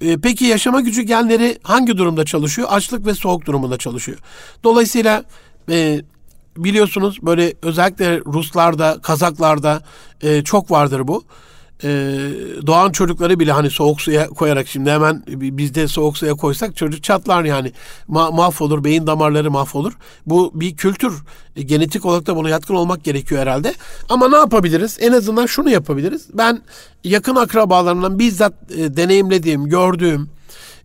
[0.00, 2.68] E, peki yaşama gücü genleri hangi durumda çalışıyor?
[2.70, 4.18] Açlık ve soğuk durumunda çalışıyor.
[4.64, 5.24] Dolayısıyla
[5.70, 6.02] e,
[6.56, 9.82] biliyorsunuz böyle özellikle Ruslarda, Kazaklarda
[10.22, 11.24] e, çok vardır bu
[11.84, 11.88] e,
[12.66, 17.44] doğan çocukları bile hani soğuk suya koyarak şimdi hemen bizde soğuk suya koysak çocuk çatlar
[17.44, 17.72] yani
[18.08, 19.92] Ma- mahvolur beyin damarları mahvolur.
[20.26, 21.12] Bu bir kültür
[21.56, 23.74] e, genetik olarak da buna yatkın olmak gerekiyor herhalde.
[24.08, 24.98] Ama ne yapabiliriz?
[25.00, 26.26] En azından şunu yapabiliriz.
[26.34, 26.62] Ben
[27.04, 30.28] yakın akrabalarımdan bizzat e, deneyimlediğim, gördüğüm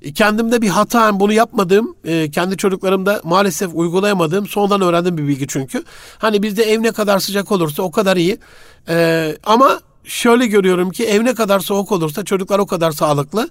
[0.02, 5.48] e, kendimde bir hata bunu yapmadığım, e, kendi çocuklarımda maalesef uygulayamadığım, sonradan öğrendiğim bir bilgi
[5.48, 5.84] çünkü.
[6.18, 8.38] Hani bizde ev ne kadar sıcak olursa o kadar iyi.
[9.44, 13.50] Ama şöyle görüyorum ki ev ne kadar soğuk olursa çocuklar o kadar sağlıklı.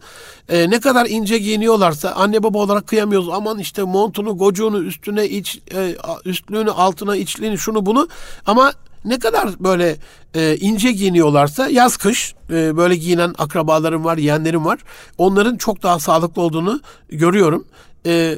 [0.48, 3.28] E, ne kadar ince giyiniyorlarsa anne baba olarak kıyamıyoruz.
[3.28, 8.08] Aman işte montunu, gocuğunu, üstüne iç, e, üstlüğünü, altına içliğini, şunu bunu.
[8.46, 8.72] Ama
[9.04, 9.96] ne kadar böyle
[10.34, 14.78] e, ince giyiniyorlarsa yaz kış e, böyle giyinen akrabalarım var, yeğenlerim var.
[15.18, 17.66] Onların çok daha sağlıklı olduğunu görüyorum.
[18.06, 18.36] E,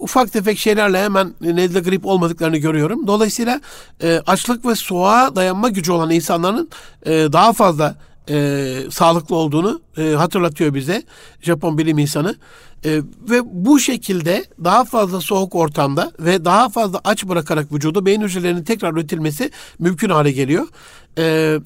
[0.00, 3.06] ufak tefek şeylerle hemen nezle grip olmadıklarını görüyorum.
[3.06, 3.60] Dolayısıyla
[4.02, 6.68] e, açlık ve soğuğa dayanma gücü olan insanların
[7.06, 7.96] e, daha fazla
[8.28, 11.02] e, sağlıklı olduğunu e, hatırlatıyor bize
[11.42, 12.34] Japon bilim insanı.
[12.84, 18.20] E, ve bu şekilde daha fazla soğuk ortamda ve daha fazla aç bırakarak vücudu beyin
[18.20, 20.66] hücrelerinin tekrar üretilmesi mümkün hale geliyor.
[21.18, 21.56] E,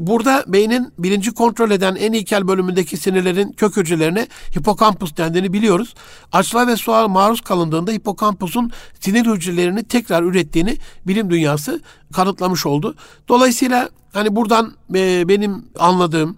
[0.00, 4.26] Burada beynin bilinci kontrol eden en ilkel bölümündeki sinirlerin kök hücrelerine
[4.58, 5.94] hipokampus dendiğini biliyoruz.
[6.32, 8.70] Açlığa ve soğuğa maruz kalındığında hipokampusun
[9.00, 10.76] sinir hücrelerini tekrar ürettiğini
[11.06, 11.80] bilim dünyası
[12.12, 12.94] kanıtlamış oldu.
[13.28, 16.36] Dolayısıyla hani buradan e, benim anladığım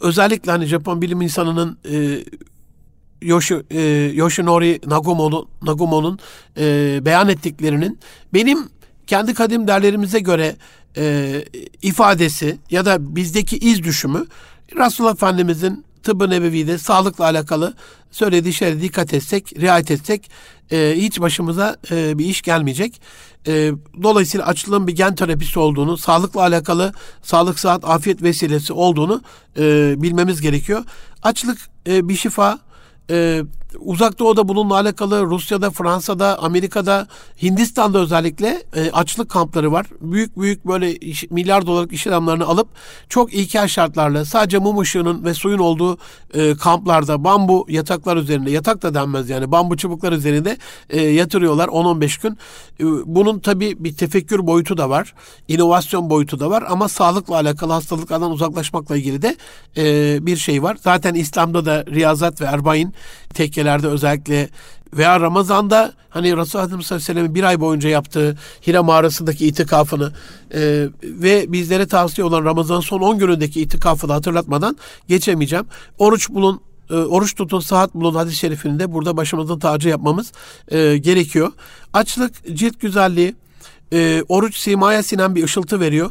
[0.00, 2.24] özellikle hani Japon bilim insanının e,
[3.22, 3.80] Yoshi, e,
[4.14, 6.18] Yoshinori Nagumo'nun Nagumo'nun
[6.58, 7.98] e, beyan ettiklerinin
[8.34, 8.58] benim
[9.06, 10.56] kendi kadim derlerimize göre
[10.96, 11.44] e,
[11.82, 14.26] ifadesi ya da bizdeki iz düşümü
[14.76, 17.74] Resulullah Efendimizin tıbbı nebevide sağlıkla alakalı
[18.10, 20.30] söylediği şeylere dikkat etsek, riayet etsek
[20.72, 23.00] e, hiç başımıza e, bir iş gelmeyecek.
[23.46, 23.72] E,
[24.02, 26.92] dolayısıyla açlığın bir gen terapisi olduğunu, sağlıkla alakalı
[27.22, 29.22] sağlık, saat, afiyet vesilesi olduğunu
[29.58, 30.84] e, bilmemiz gerekiyor.
[31.22, 32.58] Açlık e, bir şifa,
[33.10, 33.42] e,
[33.80, 37.06] Uzak Doğu'da bununla alakalı Rusya'da, Fransa'da, Amerika'da,
[37.42, 39.86] Hindistan'da özellikle e, açlık kampları var.
[40.00, 42.68] Büyük büyük böyle iş, milyar dolarlık iş adamlarını alıp
[43.08, 45.98] çok ilkel şartlarla sadece mum ışığının ve suyun olduğu
[46.34, 50.56] e, kamplarda bambu yataklar üzerinde, yatak da denmez yani bambu çubuklar üzerinde
[50.90, 52.38] e, yatırıyorlar 10-15 gün.
[52.80, 55.14] E, bunun tabii bir tefekkür boyutu da var,
[55.48, 59.36] inovasyon boyutu da var ama sağlıkla alakalı hastalıklardan uzaklaşmakla ilgili de
[59.76, 60.76] e, bir şey var.
[60.80, 62.93] Zaten İslam'da da riyazat ve erbain
[63.34, 64.48] tekkelerde özellikle
[64.96, 68.36] veya Ramazan'da hani Resulullah Efendimiz sallallahu aleyhi ve bir ay boyunca yaptığı
[68.66, 70.12] Hira mağarasındaki itikafını
[70.54, 74.76] e, ve bizlere tavsiye olan Ramazan son 10 günündeki itikafı da hatırlatmadan
[75.08, 75.66] geçemeyeceğim.
[75.98, 80.32] Oruç bulun e, oruç tutun, saat bulun hadis-i şerifini burada başımızın tacı yapmamız
[80.68, 81.52] e, gerekiyor.
[81.92, 83.34] Açlık, cilt güzelliği,
[83.92, 86.10] e, oruç simaya sinen bir ışıltı veriyor.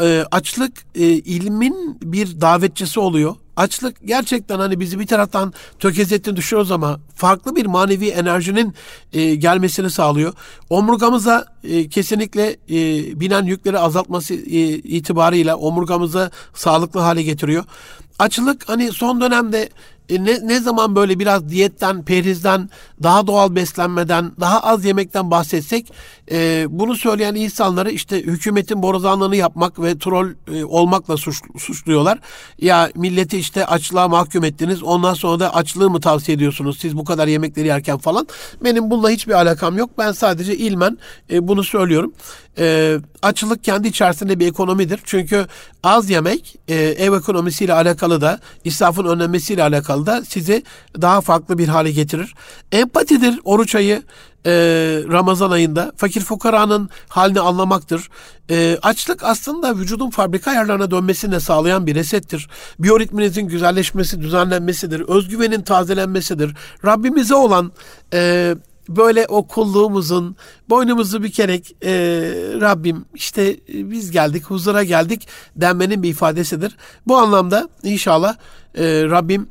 [0.00, 6.70] E, açlık e, ilmin bir davetçisi oluyor açlık gerçekten hani bizi bir taraftan tökezlettiğini düşünüyoruz
[6.70, 8.74] ama farklı bir manevi enerjinin
[9.12, 10.32] e, gelmesini sağlıyor.
[10.70, 17.64] Omurgamıza e, kesinlikle e, binen yükleri azaltması e, itibarıyla omurgamızı sağlıklı hale getiriyor.
[18.18, 19.68] Açlık hani son dönemde
[20.12, 22.70] e, ne, ne zaman böyle biraz diyetten, perhizden,
[23.02, 25.92] daha doğal beslenmeden, daha az yemekten bahsetsek
[26.30, 32.18] e, bunu söyleyen insanları işte hükümetin borazanlığını yapmak ve troll e, olmakla suç, suçluyorlar.
[32.58, 37.04] Ya milleti işte açlığa mahkum ettiniz ondan sonra da açlığı mı tavsiye ediyorsunuz siz bu
[37.04, 38.26] kadar yemekleri yerken falan.
[38.64, 39.90] Benim bununla hiçbir alakam yok.
[39.98, 40.98] Ben sadece ilmen
[41.30, 42.12] e, bunu söylüyorum.
[42.58, 45.00] e, açlık kendi içerisinde bir ekonomidir.
[45.04, 45.46] Çünkü
[45.82, 50.62] az yemek e, ev ekonomisiyle alakalı da israfın önlenmesiyle alakalı da sizi
[51.00, 52.34] daha farklı bir hale getirir.
[52.72, 54.02] Empatidir oruç ayı
[54.46, 54.52] e,
[55.12, 58.08] Ramazan ayında fakir fukaranın halini anlamaktır.
[58.50, 62.48] E, açlık aslında vücudun fabrika ayarlarına dönmesini sağlayan bir resettir.
[62.78, 65.00] Biyoritminizin güzelleşmesi, düzenlenmesidir.
[65.00, 66.54] Özgüvenin tazelenmesidir.
[66.84, 67.72] Rabbimize olan
[68.12, 68.54] e,
[68.88, 70.36] böyle o kulluğumuzun
[70.70, 71.92] boynumuzu bükerek e,
[72.60, 76.76] Rabbim işte biz geldik huzura geldik denmenin bir ifadesidir.
[77.06, 78.36] Bu anlamda inşallah
[78.74, 79.46] e, Rabbim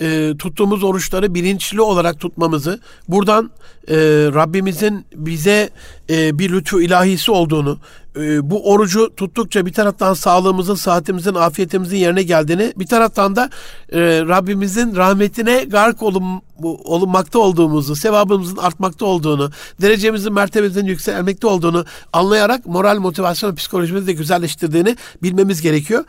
[0.00, 3.50] e, tuttuğumuz oruçları bilinçli olarak tutmamızı, buradan
[3.88, 3.96] e,
[4.34, 5.70] Rabbimizin bize
[6.10, 7.78] e, bir lütfu ilahisi olduğunu,
[8.16, 13.50] e, bu orucu tuttukça bir taraftan sağlığımızın, saatimizin, afiyetimizin yerine geldiğini, bir taraftan da
[13.92, 19.50] e, Rabbimizin rahmetine gark olun, olunmakta olduğumuzu, sevabımızın artmakta olduğunu,
[19.80, 26.04] derecemizin, mertebemizin yükselmekte olduğunu anlayarak moral, motivasyon, psikolojimizi de güzelleştirdiğini bilmemiz gerekiyor.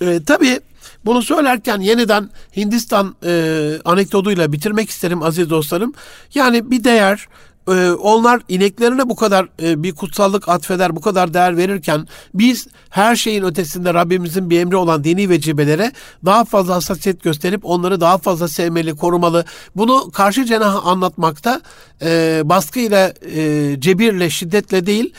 [0.00, 0.60] E, tabii
[1.04, 5.92] bunu söylerken yeniden Hindistan e, anekdotuyla bitirmek isterim aziz dostlarım.
[6.34, 7.28] Yani bir değer,
[7.68, 13.16] e, onlar ineklerine bu kadar e, bir kutsallık atfeder, bu kadar değer verirken biz her
[13.16, 15.92] şeyin ötesinde Rabbimizin bir emri olan dini vecibelere
[16.24, 19.44] daha fazla hassasiyet gösterip onları daha fazla sevmeli, korumalı.
[19.76, 21.60] Bunu karşı cenaha anlatmakta
[22.02, 25.12] e, baskıyla, e, cebirle, şiddetle değil,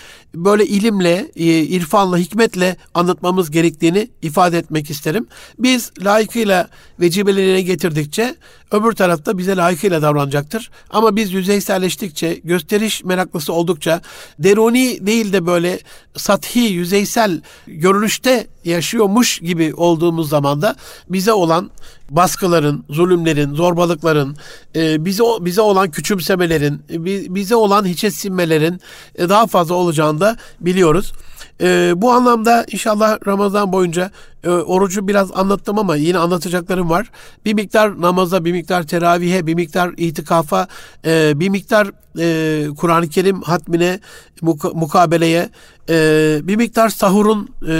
[0.45, 5.27] böyle ilimle, e, irfanla, hikmetle anlatmamız gerektiğini ifade etmek isterim.
[5.59, 6.67] Biz layıkıyla
[6.99, 8.35] vecibelerine getirdikçe
[8.71, 10.71] öbür tarafta bize layıkıyla davranacaktır.
[10.89, 14.01] Ama biz yüzeyselleştikçe, gösteriş meraklısı oldukça,
[14.39, 15.79] deruni değil de böyle
[16.15, 20.75] sathi, yüzeysel görünüşte yaşıyormuş gibi olduğumuz zaman da
[21.09, 21.71] bize olan
[22.09, 24.37] baskıların, zulümlerin, zorbalıkların,
[24.75, 27.05] e, bize bize olan küçümsemelerin, e,
[27.35, 28.81] bize olan hiçe sinmelerin
[29.15, 31.13] e, daha fazla olacağını da biliyoruz.
[31.61, 34.11] E, bu anlamda inşallah Ramazan boyunca
[34.43, 37.11] e, orucu biraz anlattım ama yine anlatacaklarım var.
[37.45, 40.67] Bir miktar namaza, bir miktar teravihe, bir miktar itikafa,
[41.05, 41.87] e, bir miktar
[42.19, 43.99] e, Kur'an-ı Kerim hatmine,
[44.41, 45.49] muka, mukabeleye,
[45.89, 47.73] e, bir miktar sahurun e,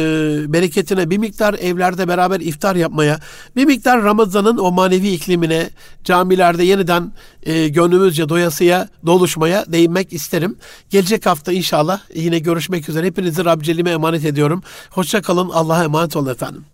[0.54, 3.20] bereketine, bir miktar evlerde beraber iftar yapmaya,
[3.56, 5.70] bir miktar Ramazan'ın o manevi iklimine,
[6.04, 7.12] camilerde yeniden
[7.48, 10.56] e, gönlümüzce doyasıya, doluşmaya değinmek isterim.
[10.90, 13.06] Gelecek hafta inşallah yine görüşmek üzere.
[13.06, 14.64] Hepinizi Rabcelime emanet ediyorum.
[14.90, 15.50] Hoşça kalın.
[15.50, 16.66] Allah'a emanet olun efendim.